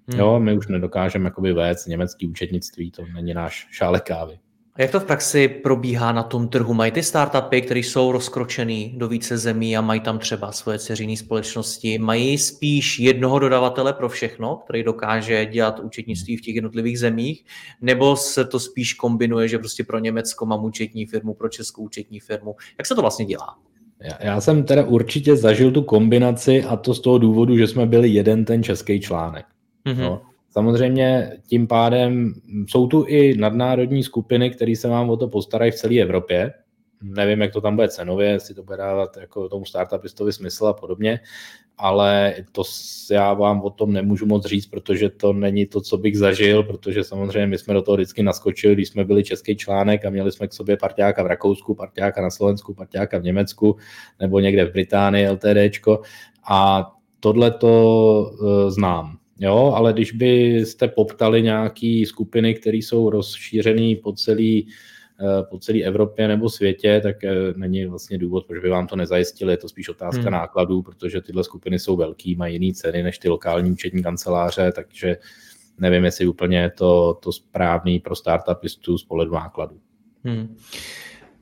Hmm. 0.07 0.19
Jo, 0.19 0.39
my 0.39 0.57
už 0.57 0.67
nedokážeme 0.67 1.25
jakoby 1.25 1.53
vést 1.53 1.85
německý 1.85 2.27
účetnictví, 2.27 2.91
to 2.91 3.05
není 3.13 3.33
náš 3.33 3.67
šálek 3.71 4.03
kávy. 4.03 4.39
A 4.77 4.81
jak 4.81 4.91
to 4.91 4.99
v 4.99 5.05
praxi 5.05 5.47
probíhá 5.47 6.11
na 6.11 6.23
tom 6.23 6.47
trhu? 6.47 6.73
Mají 6.73 6.91
ty 6.91 7.03
startupy, 7.03 7.61
které 7.61 7.79
jsou 7.79 8.11
rozkročený 8.11 8.93
do 8.97 9.07
více 9.07 9.37
zemí 9.37 9.77
a 9.77 9.81
mají 9.81 9.99
tam 9.99 10.19
třeba 10.19 10.51
svoje 10.51 10.79
ceřinné 10.79 11.17
společnosti, 11.17 11.97
mají 11.97 12.37
spíš 12.37 12.99
jednoho 12.99 13.39
dodavatele 13.39 13.93
pro 13.93 14.09
všechno, 14.09 14.55
který 14.55 14.83
dokáže 14.83 15.45
dělat 15.45 15.79
účetnictví 15.79 16.37
v 16.37 16.41
těch 16.41 16.55
jednotlivých 16.55 16.99
zemích, 16.99 17.45
nebo 17.81 18.15
se 18.15 18.45
to 18.45 18.59
spíš 18.59 18.93
kombinuje, 18.93 19.47
že 19.47 19.59
prostě 19.59 19.83
pro 19.83 19.99
Německo 19.99 20.45
mám 20.45 20.65
účetní 20.65 21.05
firmu, 21.05 21.33
pro 21.33 21.49
českou 21.49 21.83
účetní 21.83 22.19
firmu? 22.19 22.55
Jak 22.77 22.87
se 22.87 22.95
to 22.95 23.01
vlastně 23.01 23.25
dělá? 23.25 23.55
Já, 24.01 24.17
já 24.19 24.41
jsem 24.41 24.63
teda 24.63 24.85
určitě 24.85 25.35
zažil 25.35 25.71
tu 25.71 25.81
kombinaci 25.81 26.63
a 26.63 26.75
to 26.75 26.93
z 26.93 26.99
toho 26.99 27.17
důvodu, 27.17 27.57
že 27.57 27.67
jsme 27.67 27.85
byli 27.85 28.09
jeden 28.09 28.45
ten 28.45 28.63
český 28.63 29.01
článek. 29.01 29.45
Mm-hmm. 29.85 30.01
No. 30.01 30.21
Samozřejmě 30.57 31.31
tím 31.47 31.67
pádem 31.67 32.33
jsou 32.69 32.87
tu 32.87 33.05
i 33.07 33.37
nadnárodní 33.37 34.03
skupiny, 34.03 34.49
které 34.49 34.75
se 34.75 34.87
vám 34.87 35.09
o 35.09 35.17
to 35.17 35.27
postarají 35.27 35.71
v 35.71 35.75
celé 35.75 35.95
Evropě. 35.95 36.53
Nevím, 37.01 37.41
jak 37.41 37.53
to 37.53 37.61
tam 37.61 37.75
bude 37.75 37.87
cenově, 37.87 38.29
jestli 38.29 38.55
to 38.55 38.63
bude 38.63 38.77
dávat 38.77 39.17
jako 39.17 39.49
tomu 39.49 39.65
startupistovi 39.65 40.33
smysl 40.33 40.67
a 40.67 40.73
podobně, 40.73 41.19
ale 41.77 42.35
to 42.51 42.63
já 43.11 43.33
vám 43.33 43.61
o 43.61 43.69
tom 43.69 43.93
nemůžu 43.93 44.25
moc 44.25 44.45
říct, 44.45 44.65
protože 44.65 45.09
to 45.09 45.33
není 45.33 45.65
to, 45.65 45.81
co 45.81 45.97
bych 45.97 46.17
zažil, 46.17 46.63
protože 46.63 47.03
samozřejmě 47.03 47.47
my 47.47 47.57
jsme 47.57 47.73
do 47.73 47.81
toho 47.81 47.95
vždycky 47.95 48.23
naskočili, 48.23 48.73
když 48.73 48.89
jsme 48.89 49.05
byli 49.05 49.23
český 49.23 49.55
článek 49.55 50.05
a 50.05 50.09
měli 50.09 50.31
jsme 50.31 50.47
k 50.47 50.53
sobě 50.53 50.77
partiáka 50.77 51.23
v 51.23 51.27
Rakousku, 51.27 51.75
partiáka 51.75 52.21
na 52.21 52.29
Slovensku, 52.29 52.73
partiáka 52.73 53.17
v 53.17 53.23
Německu 53.23 53.77
nebo 54.19 54.39
někde 54.39 54.65
v 54.65 54.73
Británii, 54.73 55.29
LTDčko 55.29 56.01
a 56.49 56.91
tohle 57.19 57.51
to 57.51 58.31
uh, 58.41 58.69
znám. 58.69 59.17
Jo, 59.39 59.73
ale 59.75 59.93
když 59.93 60.11
byste 60.11 60.87
poptali 60.87 61.41
nějaké 61.41 62.03
skupiny, 62.07 62.53
které 62.53 62.77
jsou 62.77 63.09
rozšířené 63.09 63.95
po 64.03 64.13
celý, 64.13 64.67
eh, 65.21 65.43
po 65.49 65.59
celé 65.59 65.81
Evropě 65.81 66.27
nebo 66.27 66.49
světě, 66.49 66.99
tak 67.03 67.23
eh, 67.23 67.35
není 67.55 67.85
vlastně 67.85 68.17
důvod, 68.17 68.45
proč 68.45 68.61
by 68.61 68.69
vám 68.69 68.87
to 68.87 68.95
nezajistili. 68.95 69.53
Je 69.53 69.57
to 69.57 69.69
spíš 69.69 69.89
otázka 69.89 70.21
hmm. 70.21 70.31
nákladů, 70.31 70.81
protože 70.81 71.21
tyhle 71.21 71.43
skupiny 71.43 71.79
jsou 71.79 71.95
velký, 71.95 72.35
mají 72.35 72.53
jiné 72.53 72.73
ceny 72.73 73.03
než 73.03 73.17
ty 73.17 73.29
lokální 73.29 73.71
účetní 73.71 74.03
kanceláře, 74.03 74.71
takže 74.75 75.17
nevím, 75.79 76.05
jestli 76.05 76.27
úplně 76.27 76.71
to, 76.77 77.17
to 77.23 77.31
správný 77.31 77.99
pro 77.99 78.15
startupistů 78.15 78.97
z 78.97 79.03
pohledu 79.03 79.33
nákladů. 79.33 79.79
Hmm. 80.23 80.57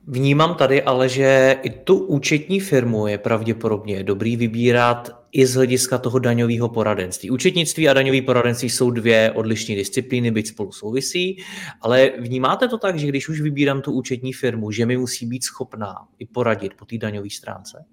Vnímám 0.06 0.54
tady 0.54 0.82
ale, 0.82 1.08
že 1.08 1.56
i 1.62 1.70
tu 1.70 1.98
účetní 1.98 2.60
firmu 2.60 3.06
je 3.06 3.18
pravděpodobně 3.18 4.02
dobrý 4.02 4.36
vybírat 4.36 5.25
i 5.36 5.46
z 5.46 5.54
hlediska 5.54 5.98
toho 5.98 6.18
daňového 6.18 6.68
poradenství. 6.68 7.30
Účetnictví 7.30 7.88
a 7.88 7.92
daňové 7.92 8.22
poradenství 8.22 8.70
jsou 8.70 8.90
dvě 8.90 9.32
odlišné 9.34 9.74
disciplíny, 9.74 10.30
byť 10.30 10.48
spolu 10.48 10.72
souvisí, 10.72 11.36
ale 11.80 12.12
vnímáte 12.18 12.68
to 12.68 12.78
tak, 12.78 12.98
že 12.98 13.06
když 13.06 13.28
už 13.28 13.40
vybírám 13.40 13.82
tu 13.82 13.92
účetní 13.92 14.32
firmu, 14.32 14.70
že 14.70 14.86
mi 14.86 14.96
musí 14.96 15.26
být 15.26 15.44
schopná 15.44 15.94
i 16.18 16.26
poradit 16.26 16.74
po 16.74 16.84
té 16.84 16.98
daňové 16.98 17.30
stránce? 17.30 17.84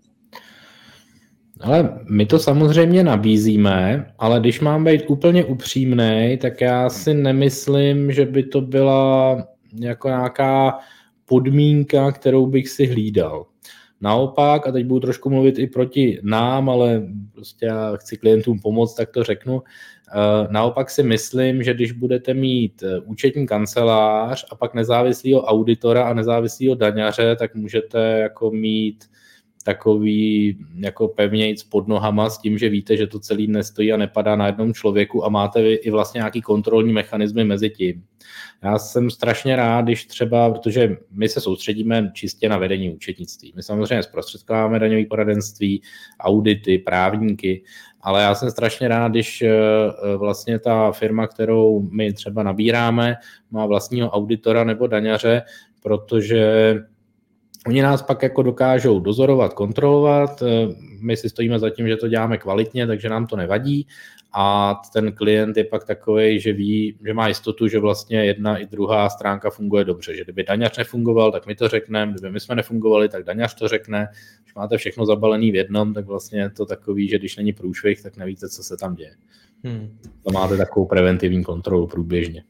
Ale 1.62 2.00
my 2.10 2.26
to 2.26 2.40
samozřejmě 2.40 3.04
nabízíme, 3.04 4.14
ale 4.20 4.40
když 4.40 4.60
mám 4.60 4.84
být 4.84 5.04
úplně 5.08 5.46
upřímný, 5.46 6.38
tak 6.42 6.62
já 6.62 6.90
si 6.90 7.14
nemyslím, 7.14 8.12
že 8.12 8.26
by 8.26 8.44
to 8.44 8.62
byla 8.62 9.38
jako 9.80 10.08
nějaká 10.08 10.80
podmínka, 11.26 12.12
kterou 12.12 12.46
bych 12.48 12.70
si 12.70 12.86
hlídal. 12.86 13.46
Naopak, 14.04 14.68
a 14.68 14.72
teď 14.72 14.86
budu 14.86 15.00
trošku 15.00 15.30
mluvit 15.30 15.60
i 15.60 15.68
proti 15.68 16.20
nám, 16.24 16.70
ale 16.70 17.04
prostě 17.34 17.66
já 17.66 17.96
chci 17.96 18.18
klientům 18.18 18.60
pomoct, 18.60 18.96
tak 18.96 19.12
to 19.12 19.24
řeknu. 19.24 19.62
Eh, 20.16 20.48
naopak 20.52 20.90
si 20.90 21.04
myslím, 21.04 21.64
že 21.64 21.74
když 21.74 21.92
budete 21.92 22.34
mít 22.34 22.84
eh, 22.84 23.00
účetní 23.00 23.48
kancelář 23.48 24.46
a 24.52 24.56
pak 24.56 24.74
nezávislého 24.74 25.42
auditora 25.42 26.04
a 26.04 26.14
nezávislého 26.14 26.76
daňaře, 26.76 27.36
tak 27.36 27.56
můžete 27.56 28.00
jako 28.00 28.52
mít 28.52 29.06
takový 29.64 30.58
jako 30.76 31.08
pevnějc 31.08 31.64
pod 31.64 31.88
nohama 31.88 32.30
s 32.30 32.38
tím, 32.38 32.58
že 32.58 32.70
víte, 32.70 32.98
že 32.98 33.08
to 33.08 33.20
celý 33.20 33.48
nestojí 33.48 33.94
a 33.94 33.98
nepadá 33.98 34.36
na 34.36 34.46
jednom 34.46 34.74
člověku 34.74 35.26
a 35.26 35.30
máte 35.30 35.74
i 35.74 35.90
vlastně 35.90 36.20
nějaký 36.20 36.42
kontrolní 36.42 36.94
mechanismy 36.94 37.44
mezi 37.44 37.70
tím. 37.70 38.04
Já 38.64 38.80
jsem 38.80 39.10
strašně 39.10 39.56
rád, 39.56 39.82
když 39.82 40.06
třeba, 40.06 40.52
protože 40.52 40.98
my 41.12 41.30
se 41.30 41.42
soustředíme 41.42 42.12
čistě 42.14 42.50
na 42.50 42.58
vedení 42.58 42.94
účetnictví. 42.94 43.54
My 43.56 43.64
samozřejmě 43.64 44.04
zprostředkováme 44.04 44.80
daňové 44.80 45.06
poradenství, 45.06 45.82
audity, 46.20 46.78
právníky, 46.78 47.64
ale 48.02 48.24
já 48.24 48.36
jsem 48.36 48.52
strašně 48.52 48.88
rád, 48.88 49.12
když 49.12 49.42
eh, 49.42 49.52
vlastně 50.18 50.60
ta 50.60 50.92
firma, 50.92 51.28
kterou 51.28 51.90
my 51.92 52.14
třeba 52.14 52.44
nabíráme, 52.44 53.16
má 53.52 53.66
vlastního 53.66 54.10
auditora 54.10 54.64
nebo 54.64 54.88
daňaře, 54.88 55.42
protože 55.82 56.76
Oni 57.68 57.82
nás 57.82 58.02
pak 58.02 58.24
jako 58.24 58.44
dokážou 58.44 59.00
dozorovat, 59.00 59.54
kontrolovat, 59.54 60.42
eh, 60.42 60.68
my 61.00 61.18
si 61.18 61.30
stojíme 61.30 61.60
za 61.60 61.70
tím, 61.70 61.88
že 61.88 61.96
to 61.96 62.08
děláme 62.08 62.38
kvalitně, 62.38 62.88
takže 62.88 63.10
nám 63.10 63.28
to 63.28 63.36
nevadí 63.36 63.88
a 64.34 64.76
ten 64.94 65.12
klient 65.12 65.58
je 65.58 65.64
pak 65.64 65.84
takový, 65.84 66.40
že 66.40 66.54
ví, 66.54 66.98
že 67.06 67.14
má 67.14 67.28
jistotu, 67.28 67.68
že 67.68 67.80
vlastně 67.80 68.26
jedna 68.26 68.58
i 68.58 68.66
druhá 68.66 69.10
stránka 69.10 69.50
funguje 69.50 69.86
dobře, 69.86 70.16
že 70.16 70.24
kdyby 70.24 70.44
daňař 70.44 70.78
nefungoval, 70.78 71.32
tak 71.32 71.46
my 71.46 71.56
to 71.56 71.68
řekneme, 71.68 72.12
kdyby 72.12 72.32
my 72.32 72.40
jsme 72.40 72.56
nefungovali, 72.56 73.10
tak 73.10 73.24
daňař 73.24 73.56
to 73.56 73.68
řekne, 73.68 74.08
když 74.44 74.56
máte 74.56 74.78
všechno 74.78 75.06
zabalený 75.06 75.52
v 75.52 75.56
jednom, 75.56 75.94
tak 75.94 76.06
vlastně 76.06 76.40
je 76.40 76.50
to 76.50 76.66
takový, 76.66 77.08
že 77.08 77.20
když 77.20 77.38
není 77.38 77.54
průšvih, 77.54 78.04
tak 78.04 78.18
nevíte, 78.18 78.50
co 78.50 78.64
se 78.64 78.78
tam 78.78 78.96
děje. 78.96 79.16
Hmm. 79.64 79.98
To 80.24 80.32
máte 80.32 80.58
takovou 80.58 80.86
preventivní 80.86 81.44
kontrolu 81.44 81.88
průběžně. 81.88 82.44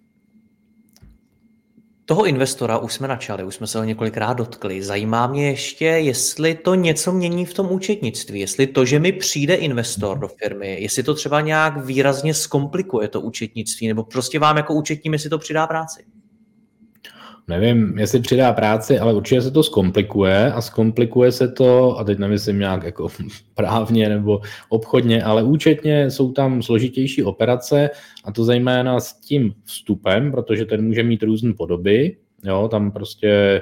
Toho 2.06 2.26
investora 2.26 2.78
už 2.78 2.94
jsme 2.94 3.08
načali, 3.08 3.44
už 3.44 3.56
jsme 3.56 3.68
se 3.68 3.78
ho 3.78 3.84
několikrát 3.84 4.34
dotkli. 4.34 4.84
Zajímá 4.84 5.28
mě 5.28 5.50
ještě, 5.50 5.86
jestli 5.86 6.56
to 6.56 6.76
něco 6.76 7.12
mění 7.12 7.46
v 7.46 7.54
tom 7.54 7.72
účetnictví, 7.72 8.39
jestli 8.39 8.68
to, 8.68 8.86
že 8.86 9.00
mi 9.00 9.12
přijde 9.12 9.56
investor 9.56 10.20
do 10.20 10.28
firmy, 10.28 10.78
jestli 10.82 11.04
to 11.04 11.13
třeba 11.13 11.42
nějak 11.42 11.86
výrazně 11.86 12.34
zkomplikuje 12.34 13.08
to 13.08 13.22
účetnictví, 13.22 13.88
nebo 13.88 14.04
prostě 14.04 14.39
vám 14.39 14.58
jako 14.58 14.74
účetním, 14.74 15.13
jestli 15.13 15.30
to 15.30 15.38
přidá 15.38 15.68
práci. 15.68 16.04
Nevím, 17.47 17.97
jestli 17.97 18.19
přidá 18.19 18.53
práci, 18.53 18.99
ale 18.99 19.13
určitě 19.13 19.41
se 19.41 19.51
to 19.51 19.63
zkomplikuje 19.63 20.51
a 20.51 20.62
zkomplikuje 20.62 21.32
se 21.32 21.47
to, 21.47 21.99
a 21.99 22.03
teď 22.03 22.17
nemyslím 22.17 22.60
nějak 22.60 22.84
jako 22.84 23.08
právně 23.56 24.10
nebo 24.10 24.41
obchodně, 24.69 25.23
ale 25.23 25.43
účetně 25.43 26.12
jsou 26.12 26.32
tam 26.32 26.62
složitější 26.62 27.23
operace 27.23 27.89
a 28.23 28.32
to 28.32 28.43
zejména 28.43 28.99
s 28.99 29.19
tím 29.19 29.53
vstupem, 29.63 30.32
protože 30.32 30.65
ten 30.65 30.86
může 30.86 31.03
mít 31.03 31.23
různé 31.23 31.53
podoby, 31.53 32.17
jo, 32.43 32.67
tam 32.71 32.91
prostě 32.91 33.62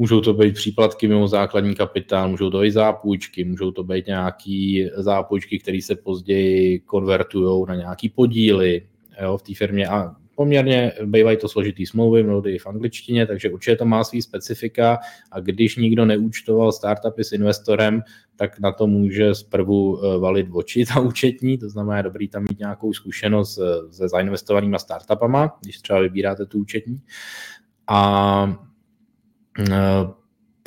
Můžou 0.00 0.20
to 0.20 0.34
být 0.34 0.54
příplatky 0.54 1.08
mimo 1.08 1.28
základní 1.28 1.74
kapitál, 1.74 2.28
můžou 2.28 2.50
to 2.50 2.60
být 2.60 2.70
zápůjčky, 2.70 3.44
můžou 3.44 3.70
to 3.70 3.84
být 3.84 4.06
nějaké 4.06 4.88
zápůjčky, 4.96 5.58
které 5.58 5.82
se 5.82 5.96
později 5.96 6.78
konvertují 6.78 7.64
na 7.68 7.74
nějaké 7.74 8.08
podíly 8.14 8.86
jo, 9.22 9.36
v 9.38 9.42
té 9.42 9.54
firmě. 9.54 9.88
A 9.88 10.16
poměrně 10.38 10.92
bývají 11.04 11.36
to 11.36 11.48
složitý 11.48 11.86
smlouvy, 11.86 12.22
mnohdy 12.22 12.58
v 12.58 12.66
angličtině, 12.66 13.26
takže 13.26 13.50
určitě 13.50 13.76
to 13.76 13.84
má 13.84 14.04
svý 14.04 14.22
specifika 14.22 14.98
a 15.32 15.40
když 15.40 15.76
nikdo 15.76 16.04
neúčtoval 16.04 16.72
startupy 16.72 17.24
s 17.24 17.32
investorem, 17.32 18.02
tak 18.36 18.60
na 18.60 18.72
to 18.72 18.86
může 18.86 19.34
zprvu 19.34 19.98
eh, 19.98 20.18
valit 20.18 20.46
oči 20.52 20.86
ta 20.86 21.00
účetní, 21.00 21.58
to 21.58 21.68
znamená, 21.68 21.96
je 21.96 22.02
dobrý 22.02 22.28
tam 22.28 22.42
mít 22.42 22.58
nějakou 22.58 22.92
zkušenost 22.92 23.58
se 23.90 24.08
zainvestovanýma 24.08 24.78
startupama, 24.78 25.58
když 25.60 25.78
třeba 25.78 26.00
vybíráte 26.00 26.46
tu 26.46 26.58
účetní. 26.58 27.00
A 27.88 28.58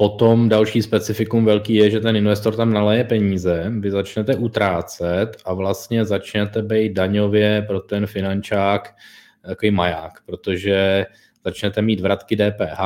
Potom 0.01 0.49
další 0.49 0.81
specifikum 0.81 1.45
velký 1.45 1.75
je, 1.75 1.89
že 1.89 1.99
ten 1.99 2.15
investor 2.15 2.55
tam 2.55 2.73
naleje 2.73 3.03
peníze, 3.03 3.71
vy 3.79 3.91
začnete 3.91 4.35
utrácet 4.35 5.37
a 5.45 5.53
vlastně 5.53 6.05
začnete 6.05 6.61
být 6.61 6.93
daňově 6.93 7.61
pro 7.67 7.79
ten 7.79 8.07
finančák 8.07 8.95
takový 9.41 9.71
maják, 9.71 10.21
protože 10.25 11.05
začnete 11.45 11.81
mít 11.81 11.99
vratky 11.99 12.35
DPH, 12.35 12.79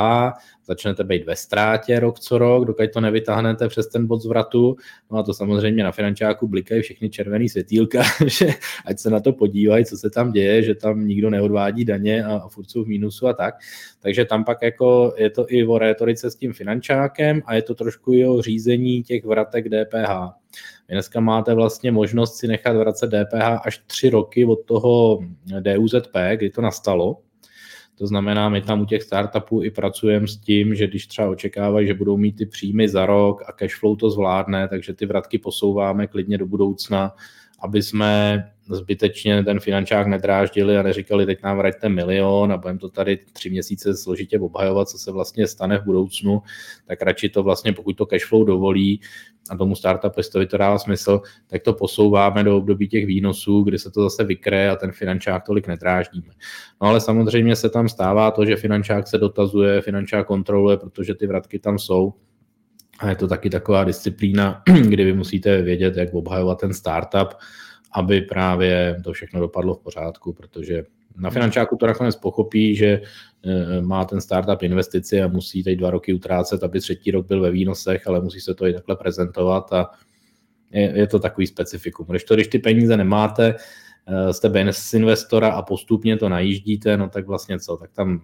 začnete 0.66 1.04
být 1.04 1.26
ve 1.26 1.36
ztrátě 1.36 2.00
rok 2.00 2.20
co 2.20 2.38
rok, 2.38 2.66
dokud 2.66 2.92
to 2.94 3.02
nevytáhnete 3.02 3.68
přes 3.68 3.88
ten 3.88 4.08
bod 4.08 4.22
zvratu. 4.22 4.76
No 5.12 5.18
a 5.18 5.24
to 5.24 5.34
samozřejmě 5.34 5.84
na 5.84 5.92
finančáku 5.92 6.48
blikají 6.48 6.82
všechny 6.82 7.10
červený 7.10 7.50
světýlka, 7.50 8.04
že 8.26 8.48
ať 8.86 9.00
se 9.00 9.10
na 9.10 9.20
to 9.20 9.34
podívají, 9.34 9.86
co 9.86 9.98
se 9.98 10.10
tam 10.10 10.32
děje, 10.32 10.64
že 10.64 10.76
tam 10.76 11.08
nikdo 11.08 11.30
neodvádí 11.30 11.86
daně 11.86 12.26
a, 12.26 12.48
furt 12.48 12.70
jsou 12.70 12.84
v 12.84 12.88
mínusu 12.88 13.28
a 13.28 13.34
tak. 13.34 13.56
Takže 14.00 14.26
tam 14.26 14.44
pak 14.44 14.62
jako 14.62 15.14
je 15.18 15.30
to 15.30 15.46
i 15.50 15.66
o 15.66 15.78
rétorice 15.78 16.32
s 16.32 16.36
tím 16.36 16.54
finančákem 16.54 17.42
a 17.46 17.56
je 17.56 17.62
to 17.62 17.76
trošku 17.76 18.14
i 18.14 18.26
o 18.26 18.42
řízení 18.42 19.04
těch 19.04 19.26
vratek 19.26 19.66
DPH. 19.70 20.12
Vy 20.90 20.96
dneska 20.96 21.20
máte 21.20 21.54
vlastně 21.54 21.92
možnost 21.92 22.36
si 22.36 22.48
nechat 22.48 22.76
vracet 22.76 23.08
DPH 23.08 23.66
až 23.66 23.82
tři 23.88 24.10
roky 24.10 24.46
od 24.46 24.66
toho 24.66 25.20
DUZP, 25.60 26.18
kdy 26.36 26.50
to 26.50 26.62
nastalo, 26.62 27.18
to 27.98 28.08
znamená, 28.08 28.50
my 28.50 28.62
tam 28.62 28.82
u 28.82 28.86
těch 28.86 29.04
startupů 29.04 29.64
i 29.64 29.72
pracujeme 29.72 30.28
s 30.28 30.38
tím, 30.38 30.76
že 30.76 30.88
když 30.88 31.08
třeba 31.08 31.30
očekávají, 31.30 31.88
že 31.88 31.94
budou 31.94 32.18
mít 32.18 32.38
ty 32.38 32.46
příjmy 32.46 32.90
za 32.90 33.06
rok 33.06 33.44
a 33.48 33.52
cashflow 33.52 33.98
to 33.98 34.10
zvládne, 34.10 34.68
takže 34.68 34.94
ty 34.94 35.06
vratky 35.06 35.38
posouváme 35.38 36.08
klidně 36.08 36.38
do 36.38 36.46
budoucna, 36.46 37.16
aby 37.60 37.84
jsme 37.84 38.44
zbytečně 38.70 39.44
ten 39.44 39.60
finančák 39.60 40.08
nedráždili 40.08 40.78
a 40.78 40.84
neříkali, 40.84 41.26
teď 41.26 41.44
nám 41.44 41.58
vraťte 41.58 41.90
milion 41.90 42.52
a 42.52 42.58
budeme 42.58 42.80
to 42.80 42.90
tady 42.90 43.20
tři 43.34 43.50
měsíce 43.50 43.98
složitě 43.98 44.40
obhajovat, 44.40 44.90
co 44.90 44.98
se 44.98 45.12
vlastně 45.12 45.48
stane 45.48 45.78
v 45.78 45.84
budoucnu, 45.84 46.42
tak 46.88 47.02
radši 47.02 47.30
to 47.30 47.44
vlastně, 47.44 47.74
pokud 47.74 47.94
to 47.94 48.06
cashflow 48.06 48.46
dovolí 48.46 49.02
a 49.50 49.58
tomu 49.58 49.76
startupistovi 49.76 50.48
to 50.48 50.58
dává 50.58 50.78
smysl, 50.78 51.22
tak 51.48 51.64
to 51.64 51.74
posouváme 51.74 52.44
do 52.44 52.58
období 52.58 52.88
těch 52.88 53.06
výnosů, 53.06 53.64
kdy 53.64 53.80
se 53.80 53.92
to 53.92 54.04
zase 54.04 54.24
vykreje 54.24 54.70
a 54.70 54.76
ten 54.76 54.92
finančák 54.92 55.46
tolik 55.46 55.68
nedráždíme. 55.68 56.34
No 56.82 56.88
ale 56.88 57.02
samozřejmě 57.02 57.56
se 57.56 57.70
tam 57.70 57.90
stává 57.90 58.32
to, 58.32 58.46
že 58.46 58.56
finančák 58.56 59.08
se 59.08 59.18
dotazuje, 59.18 59.82
finančák 59.82 60.28
kontroluje, 60.28 60.78
protože 60.78 61.16
ty 61.16 61.28
vratky 61.28 61.60
tam 61.60 61.80
jsou, 61.80 62.14
a 63.00 63.10
je 63.10 63.16
to 63.16 63.28
taky 63.28 63.50
taková 63.50 63.84
disciplína, 63.84 64.64
kdy 64.88 65.04
vy 65.04 65.14
musíte 65.14 65.62
vědět, 65.62 65.98
jak 65.98 66.14
obhajovat 66.14 66.60
ten 66.60 66.74
startup, 66.74 67.34
aby 67.94 68.22
právě 68.22 69.02
to 69.04 69.14
všechno 69.14 69.40
dopadlo 69.40 69.76
v 69.76 69.80
pořádku, 69.80 70.34
protože 70.34 70.84
na 71.18 71.30
finančáku 71.30 71.76
to 71.76 71.88
nakonec 71.88 72.16
pochopí, 72.16 72.76
že 72.76 73.02
eh, 73.46 73.82
má 73.82 74.06
ten 74.06 74.22
startup 74.22 74.64
investici 74.64 75.22
a 75.22 75.28
musí 75.28 75.64
teď 75.64 75.78
dva 75.80 75.90
roky 75.90 76.14
utrácet, 76.14 76.64
aby 76.64 76.80
třetí 76.80 77.12
rok 77.12 77.28
byl 77.28 77.42
ve 77.42 77.52
výnosech, 77.52 78.08
ale 78.08 78.22
musí 78.22 78.40
se 78.40 78.54
to 78.54 78.68
i 78.68 78.74
takhle 78.74 78.96
prezentovat 78.96 79.74
a 79.74 79.90
je, 80.72 80.98
je 80.98 81.08
to 81.08 81.20
takový 81.20 81.48
specifikum. 81.48 82.06
Když 82.10 82.24
to, 82.24 82.36
když 82.36 82.48
ty 82.48 82.60
peníze 82.60 82.98
nemáte, 82.98 83.56
jste 84.32 84.50
bez 84.50 84.94
investora 84.94 85.50
a 85.50 85.62
postupně 85.62 86.18
to 86.18 86.30
najíždíte, 86.30 86.98
no 86.98 87.10
tak 87.10 87.28
vlastně 87.28 87.60
co, 87.60 87.78
tak 87.78 87.92
tam 87.92 88.22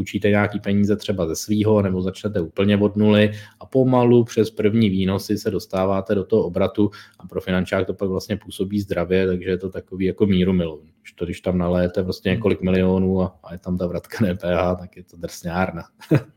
půjčíte 0.00 0.28
nějaký 0.28 0.60
peníze 0.60 0.96
třeba 0.96 1.26
ze 1.26 1.36
svýho 1.36 1.82
nebo 1.82 2.02
začnete 2.02 2.40
úplně 2.40 2.76
od 2.76 2.96
nuly 2.96 3.32
a 3.60 3.66
pomalu 3.66 4.24
přes 4.24 4.50
první 4.50 4.90
výnosy 4.90 5.38
se 5.38 5.50
dostáváte 5.50 6.14
do 6.14 6.24
toho 6.24 6.42
obratu 6.42 6.90
a 7.18 7.26
pro 7.26 7.40
finančák 7.40 7.86
to 7.86 7.94
pak 7.94 8.08
vlastně 8.08 8.36
působí 8.36 8.80
zdravě, 8.80 9.26
takže 9.26 9.50
je 9.50 9.58
to 9.58 9.70
takový 9.70 10.04
jako 10.06 10.26
míru 10.26 10.52
milovný. 10.52 10.92
Když, 11.02 11.12
to, 11.12 11.24
když 11.24 11.40
tam 11.40 11.58
naléjete 11.58 12.02
vlastně 12.02 12.28
několik 12.28 12.62
milionů 12.62 13.22
a, 13.22 13.38
a 13.44 13.52
je 13.52 13.58
tam 13.58 13.78
ta 13.78 13.86
vratka 13.86 14.26
DPH, 14.26 14.80
tak 14.80 14.96
je 14.96 15.04
to 15.04 15.16
drsňárna. 15.16 15.82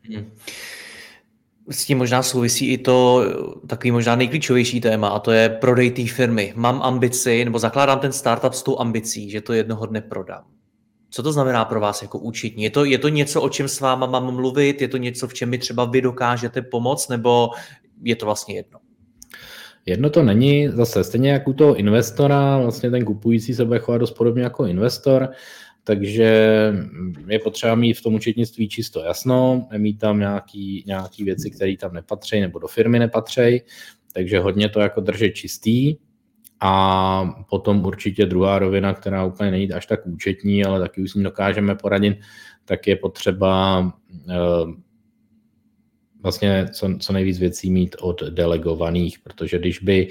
Hmm. 0.01 0.31
S 1.69 1.85
tím 1.85 1.97
možná 1.97 2.23
souvisí 2.23 2.73
i 2.73 2.77
to 2.77 3.25
takový 3.67 3.91
možná 3.91 4.15
nejklíčovější 4.15 4.81
téma 4.81 5.07
a 5.07 5.19
to 5.19 5.31
je 5.31 5.49
prodej 5.49 5.91
té 5.91 6.07
firmy. 6.07 6.53
Mám 6.55 6.81
ambici, 6.81 7.45
nebo 7.45 7.59
zakládám 7.59 7.99
ten 7.99 8.11
startup 8.11 8.53
s 8.53 8.63
tou 8.63 8.79
ambicí, 8.79 9.29
že 9.29 9.41
to 9.41 9.53
jednoho 9.53 9.85
dne 9.85 10.01
prodám. 10.01 10.43
Co 11.13 11.23
to 11.23 11.33
znamená 11.33 11.65
pro 11.65 11.79
vás 11.79 12.01
jako 12.01 12.19
účetní? 12.19 12.63
Je 12.63 12.69
to, 12.69 12.85
je 12.85 12.97
to 12.97 13.09
něco, 13.09 13.41
o 13.41 13.49
čem 13.49 13.67
s 13.67 13.79
váma 13.79 14.05
mám 14.05 14.35
mluvit? 14.35 14.81
Je 14.81 14.87
to 14.87 14.97
něco, 14.97 15.27
v 15.27 15.33
čem 15.33 15.49
mi 15.49 15.57
třeba 15.57 15.85
vy 15.85 16.01
dokážete 16.01 16.61
pomoct? 16.61 17.09
Nebo 17.09 17.49
je 18.03 18.15
to 18.15 18.25
vlastně 18.25 18.55
jedno? 18.55 18.79
Jedno 19.85 20.09
to 20.09 20.23
není, 20.23 20.69
zase 20.69 21.03
stejně 21.03 21.31
jako 21.31 21.49
u 21.49 21.53
toho 21.53 21.75
investora, 21.75 22.57
vlastně 22.57 22.91
ten 22.91 23.05
kupující 23.05 23.53
se 23.53 23.65
bude 23.65 23.79
chovat 23.79 23.97
dost 23.97 24.11
podobně 24.11 24.43
jako 24.43 24.65
investor, 24.65 25.29
takže 25.83 26.33
je 27.27 27.39
potřeba 27.39 27.75
mít 27.75 27.93
v 27.93 28.01
tom 28.01 28.13
účetnictví 28.13 28.69
čisto 28.69 29.03
jasno, 29.03 29.67
nemít 29.71 29.99
tam 29.99 30.19
nějaký, 30.19 30.83
nějaký 30.87 31.23
věci, 31.23 31.51
které 31.51 31.77
tam 31.77 31.93
nepatří 31.93 32.39
nebo 32.39 32.59
do 32.59 32.67
firmy 32.67 32.99
nepatří, 32.99 33.61
takže 34.13 34.39
hodně 34.39 34.69
to 34.69 34.79
jako 34.79 35.01
držet 35.01 35.31
čistý, 35.31 35.95
a 36.59 37.43
potom 37.49 37.85
určitě 37.85 38.25
druhá 38.25 38.59
rovina, 38.59 38.93
která 38.93 39.25
úplně 39.25 39.51
není 39.51 39.73
až 39.73 39.85
tak 39.85 40.05
účetní, 40.05 40.65
ale 40.65 40.79
taky 40.79 41.01
už 41.01 41.11
s 41.11 41.15
ní 41.15 41.23
dokážeme 41.23 41.75
poradit, 41.75 42.17
tak 42.65 42.87
je 42.87 42.95
potřeba 42.95 43.83
eh, 44.29 44.73
vlastně 46.21 46.67
co, 46.71 46.89
co 46.99 47.13
nejvíc 47.13 47.39
věcí 47.39 47.71
mít 47.71 47.95
od 47.99 48.23
delegovaných, 48.23 49.19
protože 49.19 49.59
když 49.59 49.79
by 49.79 50.07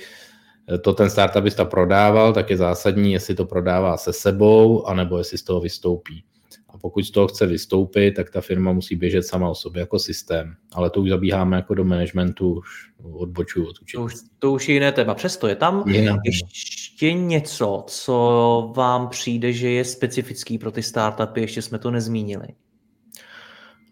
to 0.82 0.92
ten 0.92 1.10
startupista 1.10 1.64
prodával, 1.64 2.32
tak 2.32 2.50
je 2.50 2.56
zásadní, 2.56 3.12
jestli 3.12 3.34
to 3.34 3.44
prodává 3.44 3.96
se 3.96 4.12
sebou, 4.12 4.86
anebo 4.86 5.18
jestli 5.18 5.38
z 5.38 5.42
toho 5.42 5.60
vystoupí. 5.60 6.24
A 6.72 6.78
pokud 6.78 7.04
z 7.04 7.10
toho 7.10 7.28
chce 7.28 7.46
vystoupit, 7.46 8.12
tak 8.12 8.30
ta 8.30 8.40
firma 8.40 8.72
musí 8.72 8.96
běžet 8.96 9.22
sama 9.22 9.50
o 9.50 9.54
sobě 9.54 9.80
jako 9.80 9.98
systém. 9.98 10.54
Ale 10.72 10.90
to 10.90 11.00
už 11.00 11.10
zabíháme 11.10 11.56
jako 11.56 11.74
do 11.74 11.84
managementu, 11.84 12.52
už 12.52 12.90
odbočuju 13.12 13.66
od 13.66 13.76
To 13.94 14.02
už, 14.02 14.14
to 14.38 14.52
už 14.52 14.68
je 14.68 14.74
jiné 14.74 14.92
téma. 14.92 15.14
Přesto 15.14 15.48
je 15.48 15.56
tam 15.56 15.84
jiné 15.88 16.16
ještě 16.24 17.12
něco, 17.12 17.84
co 17.86 18.72
vám 18.76 19.08
přijde, 19.08 19.52
že 19.52 19.70
je 19.70 19.84
specifický 19.84 20.58
pro 20.58 20.70
ty 20.70 20.82
startupy, 20.82 21.40
ještě 21.40 21.62
jsme 21.62 21.78
to 21.78 21.90
nezmínili. 21.90 22.46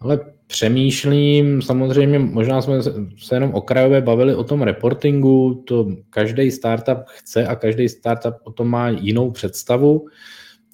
Ale 0.01 0.21
přemýšlím, 0.47 1.63
samozřejmě 1.63 2.19
možná 2.19 2.63
jsme 2.63 2.83
se 3.19 3.35
jenom 3.35 3.55
okrajově 3.55 4.01
bavili 4.01 4.35
o 4.35 4.45
tom 4.45 4.63
reportingu, 4.63 5.65
to 5.67 5.87
každý 6.11 6.51
startup 6.51 6.99
chce 7.07 7.47
a 7.47 7.57
každý 7.57 7.89
startup 7.89 8.35
o 8.45 8.53
tom 8.53 8.69
má 8.69 8.89
jinou 8.89 9.31
představu. 9.31 10.07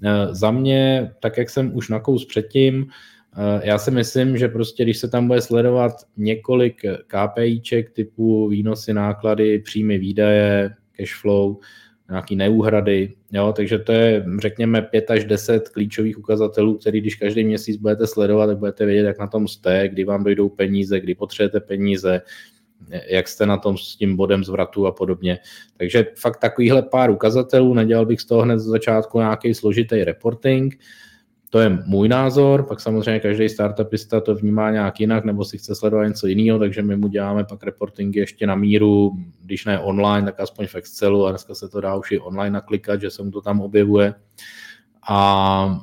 Eh, 0.04 0.34
za 0.34 0.50
mě, 0.50 1.12
tak 1.20 1.38
jak 1.38 1.50
jsem 1.50 1.76
už 1.76 1.88
nakous 1.88 2.24
předtím, 2.24 2.86
eh, 3.36 3.66
já 3.68 3.78
si 3.78 3.90
myslím, 3.90 4.36
že 4.36 4.48
prostě 4.48 4.82
když 4.82 4.98
se 4.98 5.08
tam 5.08 5.26
bude 5.26 5.40
sledovat 5.40 5.92
několik 6.16 6.82
KPIček 7.06 7.90
typu 7.90 8.48
výnosy, 8.48 8.94
náklady, 8.94 9.58
příjmy, 9.58 9.98
výdaje, 9.98 10.74
cash 10.96 11.20
flow, 11.20 11.56
nějaký 12.10 12.36
neúhrady, 12.36 13.14
jo, 13.32 13.52
takže 13.56 13.78
to 13.78 13.92
je, 13.92 14.24
řekněme, 14.40 14.82
5 14.82 15.10
až 15.10 15.24
10 15.24 15.68
klíčových 15.68 16.18
ukazatelů, 16.18 16.78
který 16.78 17.00
když 17.00 17.14
každý 17.14 17.44
měsíc 17.44 17.76
budete 17.76 18.06
sledovat, 18.06 18.46
tak 18.46 18.58
budete 18.58 18.86
vědět, 18.86 19.06
jak 19.06 19.18
na 19.18 19.26
tom 19.26 19.48
jste, 19.48 19.88
kdy 19.88 20.04
vám 20.04 20.24
dojdou 20.24 20.48
peníze, 20.48 21.00
kdy 21.00 21.14
potřebujete 21.14 21.60
peníze, 21.60 22.20
jak 23.10 23.28
jste 23.28 23.46
na 23.46 23.56
tom 23.56 23.78
s 23.78 23.96
tím 23.96 24.16
bodem 24.16 24.44
zvratu 24.44 24.86
a 24.86 24.92
podobně. 24.92 25.38
Takže 25.76 26.06
fakt 26.18 26.36
takovýhle 26.36 26.82
pár 26.82 27.10
ukazatelů, 27.10 27.74
nedělal 27.74 28.06
bych 28.06 28.20
z 28.20 28.24
toho 28.24 28.42
hned 28.42 28.58
z 28.58 28.64
začátku 28.64 29.18
nějaký 29.18 29.54
složitý 29.54 30.04
reporting, 30.04 30.78
to 31.50 31.60
je 31.60 31.78
můj 31.86 32.08
názor, 32.08 32.62
pak 32.62 32.80
samozřejmě 32.80 33.20
každý 33.20 33.48
startupista 33.48 34.20
to 34.20 34.34
vnímá 34.34 34.70
nějak 34.70 35.00
jinak, 35.00 35.24
nebo 35.24 35.44
si 35.44 35.58
chce 35.58 35.74
sledovat 35.74 36.06
něco 36.06 36.26
jiného, 36.26 36.58
takže 36.58 36.82
my 36.82 36.96
mu 36.96 37.08
děláme 37.08 37.44
pak 37.44 37.62
reportingy 37.62 38.20
ještě 38.20 38.46
na 38.46 38.54
míru, 38.54 39.12
když 39.42 39.64
ne 39.64 39.80
online, 39.80 40.26
tak 40.26 40.40
aspoň 40.40 40.66
v 40.66 40.74
Excelu 40.74 41.26
a 41.26 41.30
dneska 41.30 41.54
se 41.54 41.68
to 41.68 41.80
dá 41.80 41.94
už 41.94 42.12
i 42.12 42.18
online 42.18 42.50
naklikat, 42.50 43.00
že 43.00 43.10
se 43.10 43.22
mu 43.22 43.30
to 43.30 43.40
tam 43.40 43.60
objevuje. 43.60 44.14
A 45.08 45.80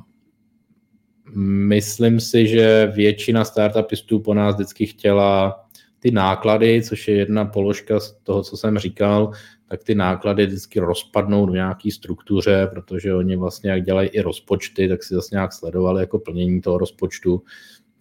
myslím 1.68 2.20
si, 2.20 2.46
že 2.46 2.92
většina 2.94 3.44
startupistů 3.44 4.20
po 4.20 4.34
nás 4.34 4.54
vždycky 4.54 4.86
chtěla 4.86 5.63
ty 6.04 6.10
náklady, 6.10 6.82
což 6.82 7.08
je 7.08 7.16
jedna 7.16 7.44
položka 7.44 8.00
z 8.00 8.16
toho, 8.22 8.42
co 8.42 8.56
jsem 8.56 8.78
říkal, 8.78 9.30
tak 9.68 9.84
ty 9.84 9.94
náklady 9.94 10.46
vždycky 10.46 10.80
rozpadnou 10.80 11.46
do 11.46 11.52
nějaké 11.52 11.90
struktuře, 11.90 12.68
protože 12.72 13.14
oni 13.14 13.36
vlastně, 13.36 13.70
jak 13.70 13.82
dělají 13.82 14.08
i 14.08 14.20
rozpočty, 14.20 14.88
tak 14.88 15.02
si 15.02 15.14
zase 15.14 15.28
nějak 15.32 15.52
sledovali 15.52 16.00
jako 16.00 16.18
plnění 16.18 16.60
toho 16.60 16.78
rozpočtu. 16.78 17.42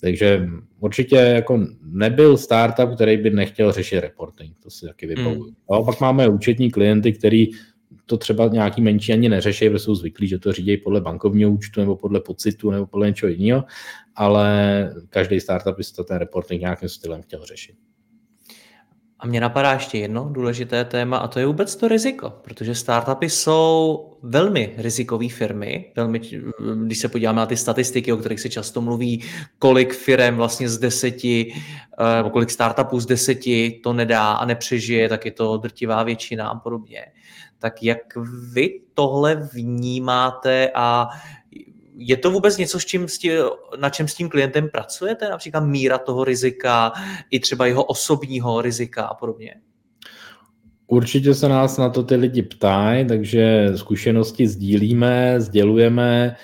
Takže 0.02 0.50
určitě 0.80 1.16
jako 1.16 1.68
nebyl 1.84 2.38
startup, 2.38 2.96
který 2.96 3.18
by 3.18 3.30
nechtěl 3.30 3.72
řešit 3.72 4.00
reporting, 4.00 4.58
to 4.63 4.70
si 4.70 4.86
taky 4.86 5.08
vybavuju. 5.08 5.44
Hmm. 5.44 5.80
A 5.80 5.84
pak 5.84 6.02
máme 6.02 6.28
účetní 6.28 6.72
klienty, 6.72 7.13
který 7.13 7.48
to 8.06 8.18
třeba 8.18 8.48
nějaký 8.48 8.82
menší 8.82 9.13
ani 9.13 9.30
neřeší, 9.30 9.70
protože 9.70 9.80
jsou 9.80 9.96
zvyklí, 9.96 10.28
že 10.28 10.39
to 10.39 10.52
řídí 10.52 10.78
podle 10.78 11.02
bankovního 11.02 11.52
účtu 11.52 11.80
nebo 11.80 11.96
podle 11.96 12.20
pocitu 12.20 12.72
nebo 12.72 12.88
podle 12.88 13.08
něčeho 13.08 13.30
jiného, 13.30 13.63
ale 14.16 14.89
každý 15.10 15.39
startup 15.39 15.78
by 15.78 15.84
to 15.96 16.04
ten 16.04 16.18
reporting 16.18 16.62
nějakým 16.62 16.89
stylem 16.89 17.22
chtěl 17.22 17.46
řešit. 17.46 17.76
A 19.23 19.27
mě 19.27 19.41
napadá 19.41 19.73
ještě 19.73 19.97
jedno 19.97 20.29
důležité 20.31 20.86
téma 20.86 21.17
a 21.17 21.27
to 21.27 21.39
je 21.39 21.45
vůbec 21.45 21.75
to 21.75 21.88
riziko, 21.88 22.33
protože 22.41 22.75
startupy 22.75 23.29
jsou 23.29 24.09
velmi 24.23 24.73
rizikové 24.77 25.29
firmy. 25.29 25.91
Velmi, 25.95 26.21
když 26.86 26.99
se 26.99 27.07
podíváme 27.07 27.39
na 27.39 27.45
ty 27.45 27.57
statistiky, 27.57 28.13
o 28.13 28.17
kterých 28.17 28.39
se 28.39 28.49
často 28.49 28.81
mluví, 28.81 29.23
kolik 29.59 29.93
firm 29.93 30.36
vlastně 30.36 30.69
z 30.69 30.77
deseti, 30.77 31.53
eh, 31.99 32.15
nebo 32.15 32.29
kolik 32.29 32.49
startupů 32.49 32.99
z 32.99 33.05
deseti 33.05 33.79
to 33.83 33.93
nedá 33.93 34.31
a 34.31 34.45
nepřežije, 34.45 35.09
tak 35.09 35.25
je 35.25 35.31
to 35.31 35.57
drtivá 35.57 36.03
většina 36.03 36.49
a 36.49 36.55
podobně. 36.55 37.05
Tak 37.59 37.83
jak 37.83 38.17
vy 38.51 38.81
tohle 38.93 39.36
vnímáte 39.36 40.71
a 40.75 41.09
je 41.95 42.17
to 42.17 42.32
vůbec 42.32 42.58
něco, 42.58 42.79
s 42.79 42.86
čím, 42.86 43.08
na 43.79 43.89
čem 43.89 44.08
s 44.08 44.15
tím 44.15 44.29
klientem 44.29 44.69
pracujete? 44.69 45.29
Například 45.29 45.60
míra 45.60 45.97
toho 45.97 46.23
rizika, 46.23 46.93
i 47.32 47.39
třeba 47.39 47.65
jeho 47.65 47.84
osobního 47.84 48.62
rizika 48.62 49.06
a 49.06 49.13
podobně? 49.13 49.56
Určitě 50.88 51.34
se 51.34 51.49
nás 51.49 51.77
na 51.77 51.89
to 51.89 52.03
ty 52.03 52.15
lidi 52.15 52.41
ptají, 52.41 53.08
takže 53.08 53.71
zkušenosti 53.75 54.47
sdílíme, 54.47 55.41
sdělujeme, 55.41 56.36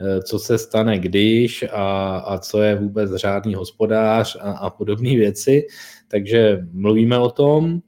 eh, 0.00 0.22
co 0.22 0.38
se 0.38 0.58
stane 0.58 0.98
když 0.98 1.64
a, 1.72 2.16
a 2.18 2.38
co 2.38 2.62
je 2.62 2.74
vůbec 2.74 3.14
řádný 3.14 3.54
hospodář 3.54 4.36
a, 4.40 4.52
a 4.52 4.70
podobné 4.70 5.10
věci. 5.10 5.66
Takže 6.08 6.66
mluvíme 6.72 7.18
o 7.18 7.30
tom. 7.30 7.80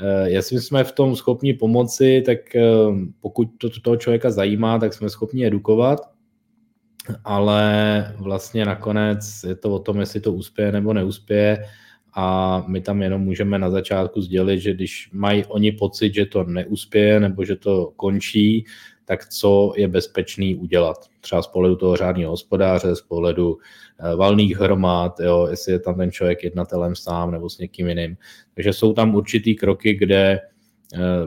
Eh, 0.00 0.30
jestli 0.30 0.60
jsme 0.60 0.84
v 0.84 0.92
tom 0.92 1.16
schopni 1.16 1.54
pomoci, 1.54 2.22
tak 2.26 2.56
eh, 2.56 2.62
pokud 3.20 3.48
to 3.58 3.70
toho 3.82 3.96
člověka 3.96 4.30
zajímá, 4.30 4.78
tak 4.78 4.94
jsme 4.94 5.10
schopni 5.10 5.46
edukovat 5.46 6.12
ale 7.24 8.14
vlastně 8.18 8.64
nakonec 8.64 9.44
je 9.48 9.54
to 9.54 9.74
o 9.74 9.78
tom, 9.78 10.00
jestli 10.00 10.20
to 10.20 10.32
uspěje 10.32 10.72
nebo 10.72 10.92
neuspěje 10.92 11.64
a 12.14 12.58
my 12.66 12.80
tam 12.80 13.02
jenom 13.02 13.22
můžeme 13.22 13.58
na 13.58 13.70
začátku 13.70 14.20
sdělit, 14.20 14.60
že 14.60 14.74
když 14.74 15.10
mají 15.12 15.44
oni 15.44 15.72
pocit, 15.72 16.14
že 16.14 16.26
to 16.26 16.44
neuspěje 16.44 17.20
nebo 17.20 17.44
že 17.44 17.56
to 17.56 17.92
končí, 17.96 18.64
tak 19.04 19.28
co 19.28 19.72
je 19.76 19.88
bezpečný 19.88 20.56
udělat. 20.56 20.96
Třeba 21.20 21.42
z 21.42 21.46
pohledu 21.46 21.76
toho 21.76 21.96
řádného 21.96 22.30
hospodáře, 22.30 22.96
z 22.96 23.00
pohledu 23.00 23.58
eh, 23.98 24.16
valných 24.16 24.56
hromad, 24.56 25.20
jo, 25.20 25.46
jestli 25.50 25.72
je 25.72 25.78
tam 25.78 25.96
ten 25.96 26.10
člověk 26.10 26.44
jednatelem 26.44 26.96
sám 26.96 27.30
nebo 27.30 27.50
s 27.50 27.58
někým 27.58 27.88
jiným. 27.88 28.16
Takže 28.54 28.72
jsou 28.72 28.92
tam 28.92 29.14
určitý 29.14 29.54
kroky, 29.54 29.94
kde 29.94 30.40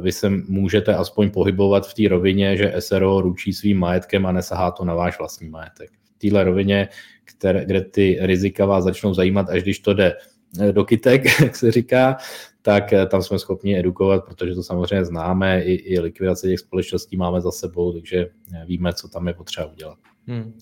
vy 0.01 0.11
se 0.11 0.29
můžete 0.29 0.95
aspoň 0.95 1.29
pohybovat 1.29 1.87
v 1.87 1.93
té 1.93 2.09
rovině, 2.09 2.57
že 2.57 2.73
SRO 2.79 3.21
ručí 3.21 3.53
svým 3.53 3.79
majetkem 3.79 4.25
a 4.25 4.31
nesahá 4.31 4.71
to 4.71 4.85
na 4.85 4.93
váš 4.93 5.19
vlastní 5.19 5.49
majetek. 5.49 5.89
V 6.15 6.19
téhle 6.19 6.43
rovině, 6.43 6.89
které, 7.23 7.65
kde 7.65 7.81
ty 7.81 8.17
rizika 8.21 8.65
vás 8.65 8.83
začnou 8.83 9.13
zajímat, 9.13 9.49
až 9.49 9.63
když 9.63 9.79
to 9.79 9.93
jde 9.93 10.17
eh, 10.61 10.71
do 10.71 10.85
kytek, 10.85 11.39
jak 11.41 11.55
se 11.55 11.71
říká, 11.71 12.17
tak 12.61 12.93
eh, 12.93 13.05
tam 13.05 13.23
jsme 13.23 13.39
schopni 13.39 13.79
edukovat, 13.79 14.25
protože 14.25 14.55
to 14.55 14.63
samozřejmě 14.63 15.05
známe, 15.05 15.61
i, 15.61 15.73
i 15.73 15.99
likvidace 15.99 16.47
těch 16.47 16.59
společností 16.59 17.17
máme 17.17 17.41
za 17.41 17.51
sebou, 17.51 17.93
takže 17.93 18.27
víme, 18.65 18.93
co 18.93 19.07
tam 19.07 19.27
je 19.27 19.33
potřeba 19.33 19.67
udělat. 19.67 19.97
Hmm. 20.27 20.53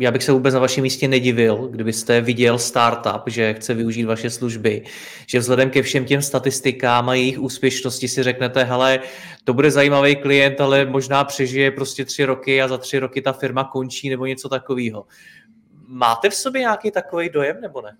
Já 0.00 0.10
bych 0.10 0.24
se 0.24 0.32
vůbec 0.32 0.54
na 0.54 0.60
vašem 0.60 0.82
místě 0.82 1.08
nedivil, 1.08 1.68
kdybyste 1.70 2.20
viděl 2.20 2.58
startup, 2.58 3.22
že 3.26 3.54
chce 3.54 3.74
využít 3.74 4.04
vaše 4.04 4.30
služby, 4.30 4.84
že 5.26 5.38
vzhledem 5.38 5.70
ke 5.70 5.82
všem 5.82 6.04
těm 6.04 6.22
statistikám 6.22 7.08
a 7.08 7.14
jejich 7.14 7.38
úspěšnosti 7.38 8.08
si 8.08 8.22
řeknete, 8.22 8.64
hele, 8.64 9.00
to 9.44 9.54
bude 9.54 9.70
zajímavý 9.70 10.16
klient, 10.16 10.60
ale 10.60 10.86
možná 10.86 11.24
přežije 11.24 11.70
prostě 11.70 12.04
tři 12.04 12.24
roky 12.24 12.62
a 12.62 12.68
za 12.68 12.78
tři 12.78 12.98
roky 12.98 13.22
ta 13.22 13.32
firma 13.32 13.64
končí 13.64 14.08
nebo 14.08 14.26
něco 14.26 14.48
takového. 14.48 15.06
Máte 15.88 16.30
v 16.30 16.34
sobě 16.34 16.60
nějaký 16.60 16.90
takový 16.90 17.28
dojem 17.28 17.56
nebo 17.60 17.82
ne? 17.82 17.96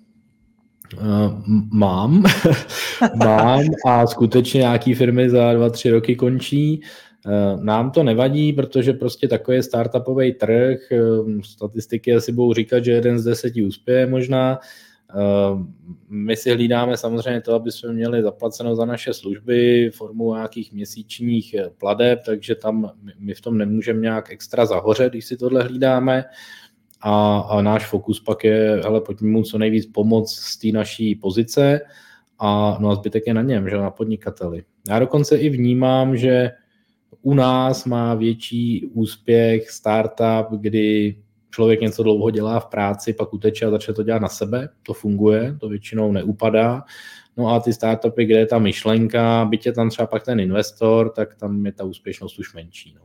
Uh, 0.95 1.43
mám, 1.73 2.23
mám 3.15 3.65
a 3.87 4.07
skutečně 4.07 4.59
nějaký 4.59 4.95
firmy 4.95 5.31
za 5.31 5.53
dva, 5.53 5.71
tři 5.71 5.91
roky 5.91 6.17
končí. 6.17 6.81
Eh, 6.83 7.08
nám 7.61 7.91
to 7.91 8.03
nevadí, 8.03 8.53
protože 8.53 8.93
prostě 8.93 9.29
takový 9.29 9.57
je 9.57 9.63
startupový 9.63 10.33
trh. 10.33 10.79
Eh, 10.93 10.99
statistiky 11.43 12.15
asi 12.15 12.33
budou 12.33 12.53
říkat, 12.53 12.85
že 12.85 12.93
jeden 12.93 13.19
z 13.19 13.25
deseti 13.25 13.65
uspěje 13.65 14.07
možná. 14.07 14.59
Eh, 15.11 15.65
my 16.09 16.37
si 16.37 16.51
hlídáme 16.51 16.97
samozřejmě 16.97 17.41
to, 17.41 17.55
aby 17.55 17.73
jsme 17.73 17.93
měli 17.93 18.23
zaplaceno 18.23 18.77
za 18.77 18.85
naše 18.85 19.15
služby 19.15 19.91
formou 19.95 20.35
nějakých 20.35 20.73
měsíčních 20.73 21.55
pladeb, 21.79 22.21
takže 22.27 22.55
tam 22.55 22.91
my 23.19 23.35
v 23.35 23.41
tom 23.41 23.59
nemůžeme 23.59 24.01
nějak 24.01 24.33
extra 24.33 24.67
zahořet, 24.67 25.13
když 25.13 25.25
si 25.25 25.37
tohle 25.37 25.63
hlídáme. 25.63 26.25
A, 27.01 27.39
a 27.39 27.63
náš 27.63 27.87
fokus 27.87 28.21
pak 28.21 28.45
je, 28.45 28.81
hele, 28.85 29.01
pojďme 29.01 29.29
mu 29.29 29.43
co 29.43 29.59
nejvíc 29.59 29.87
pomoct 29.87 30.35
z 30.35 30.57
té 30.57 30.69
naší 30.69 31.15
pozice 31.15 31.81
a, 32.39 32.79
no 32.81 32.91
a 32.91 32.95
zbytek 32.95 33.27
je 33.27 33.35
na 33.35 33.43
něm, 33.43 33.69
že 33.69 33.77
na 33.77 33.91
podnikateli. 33.91 34.63
Já 34.89 34.99
dokonce 34.99 35.37
i 35.37 35.49
vnímám, 35.49 36.17
že 36.17 36.51
u 37.23 37.35
nás 37.35 37.85
má 37.85 38.15
větší 38.15 38.87
úspěch 38.95 39.71
startup, 39.71 40.61
kdy 40.61 41.17
člověk 41.51 41.81
něco 41.81 42.03
dlouho 42.03 42.31
dělá 42.31 42.61
v 42.61 42.67
práci, 42.67 43.13
pak 43.13 43.35
uteče 43.35 43.67
a 43.67 43.71
začne 43.71 43.95
to 43.95 44.03
dělat 44.03 44.23
na 44.23 44.29
sebe. 44.29 44.69
To 44.83 44.95
funguje, 44.95 45.57
to 45.61 45.69
většinou 45.69 46.13
neupadá. 46.13 46.83
No 47.37 47.49
a 47.49 47.61
ty 47.61 47.73
startupy, 47.73 48.25
kde 48.25 48.39
je 48.39 48.47
ta 48.47 48.59
myšlenka, 48.59 49.45
byť 49.45 49.67
je 49.67 49.73
tam 49.73 49.91
třeba 49.91 50.07
pak 50.07 50.25
ten 50.25 50.41
investor, 50.41 51.11
tak 51.11 51.35
tam 51.35 51.67
je 51.67 51.73
ta 51.73 51.85
úspěšnost 51.85 52.39
už 52.39 52.55
menší. 52.55 52.95
No. 52.99 53.03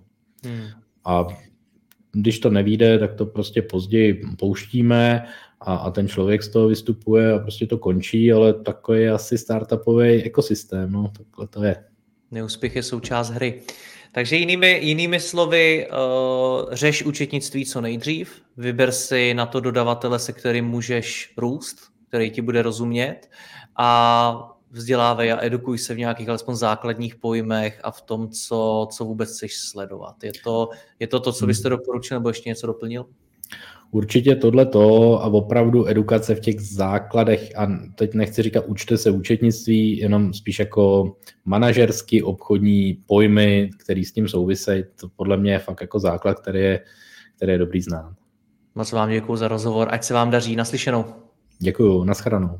Hmm. 0.49 0.67
A 1.05 1.27
když 2.11 2.39
to 2.39 2.49
nevíde, 2.49 2.99
tak 2.99 3.13
to 3.13 3.25
prostě 3.25 3.61
později 3.61 4.21
pouštíme 4.39 5.25
a, 5.61 5.75
a 5.75 5.91
ten 5.91 6.07
člověk 6.07 6.43
z 6.43 6.49
toho 6.49 6.67
vystupuje 6.67 7.33
a 7.33 7.39
prostě 7.39 7.67
to 7.67 7.77
končí, 7.77 8.33
ale 8.33 8.53
takový 8.53 9.01
je 9.01 9.11
asi 9.11 9.37
startupový 9.37 10.23
ekosystém, 10.23 10.91
no, 10.91 11.11
takhle 11.17 11.47
to 11.47 11.63
je. 11.63 11.75
Neúspěch 12.31 12.75
je 12.75 12.83
součást 12.83 13.29
hry. 13.29 13.61
Takže 14.13 14.35
jinými, 14.35 14.79
jinými 14.81 15.19
slovy, 15.19 15.87
uh, 15.87 16.73
řeš 16.73 17.03
účetnictví 17.03 17.65
co 17.65 17.81
nejdřív, 17.81 18.41
vyber 18.57 18.91
si 18.91 19.33
na 19.33 19.45
to 19.45 19.59
dodavatele, 19.59 20.19
se 20.19 20.33
kterým 20.33 20.65
můžeš 20.65 21.33
růst, 21.37 21.77
který 22.07 22.31
ti 22.31 22.41
bude 22.41 22.61
rozumět 22.61 23.29
a 23.75 24.49
vzdělávej 24.71 25.31
a 25.31 25.43
edukuj 25.45 25.77
se 25.77 25.93
v 25.93 25.97
nějakých 25.97 26.29
alespoň 26.29 26.55
základních 26.55 27.15
pojmech 27.15 27.79
a 27.83 27.91
v 27.91 28.01
tom, 28.01 28.29
co, 28.29 28.87
co 28.91 29.05
vůbec 29.05 29.29
chceš 29.35 29.57
sledovat. 29.57 30.23
Je 30.23 30.31
to, 30.43 30.69
je 30.99 31.07
to 31.07 31.19
to, 31.19 31.33
co 31.33 31.45
byste 31.45 31.69
hmm. 31.69 31.77
doporučil, 31.77 32.17
nebo 32.17 32.29
ještě 32.29 32.49
něco 32.49 32.67
doplnil? 32.67 33.05
Určitě 33.93 34.35
tohle 34.35 34.65
to 34.65 35.13
a 35.23 35.25
opravdu 35.25 35.87
edukace 35.87 36.35
v 36.35 36.39
těch 36.39 36.61
základech, 36.61 37.57
a 37.57 37.67
teď 37.95 38.13
nechci 38.13 38.41
říkat 38.41 38.65
učte 38.67 38.97
se 38.97 39.11
účetnictví, 39.11 39.97
jenom 39.97 40.33
spíš 40.33 40.59
jako 40.59 41.15
manažerský, 41.45 42.23
obchodní 42.23 42.97
pojmy, 43.07 43.69
který 43.77 44.05
s 44.05 44.11
tím 44.11 44.27
souvisejí, 44.27 44.83
to 44.99 45.09
podle 45.15 45.37
mě 45.37 45.51
je 45.51 45.59
fakt 45.59 45.81
jako 45.81 45.99
základ, 45.99 46.39
který 46.39 46.59
je, 46.59 46.79
který 47.35 47.51
je 47.51 47.57
dobrý 47.57 47.81
znát. 47.81 48.13
Moc 48.75 48.91
vám 48.91 49.09
děkuji 49.09 49.35
za 49.35 49.47
rozhovor, 49.47 49.87
ať 49.91 50.03
se 50.03 50.13
vám 50.13 50.31
daří, 50.31 50.55
naslyšenou. 50.55 51.05
Děkuji, 51.59 52.03
naschledanou. 52.03 52.59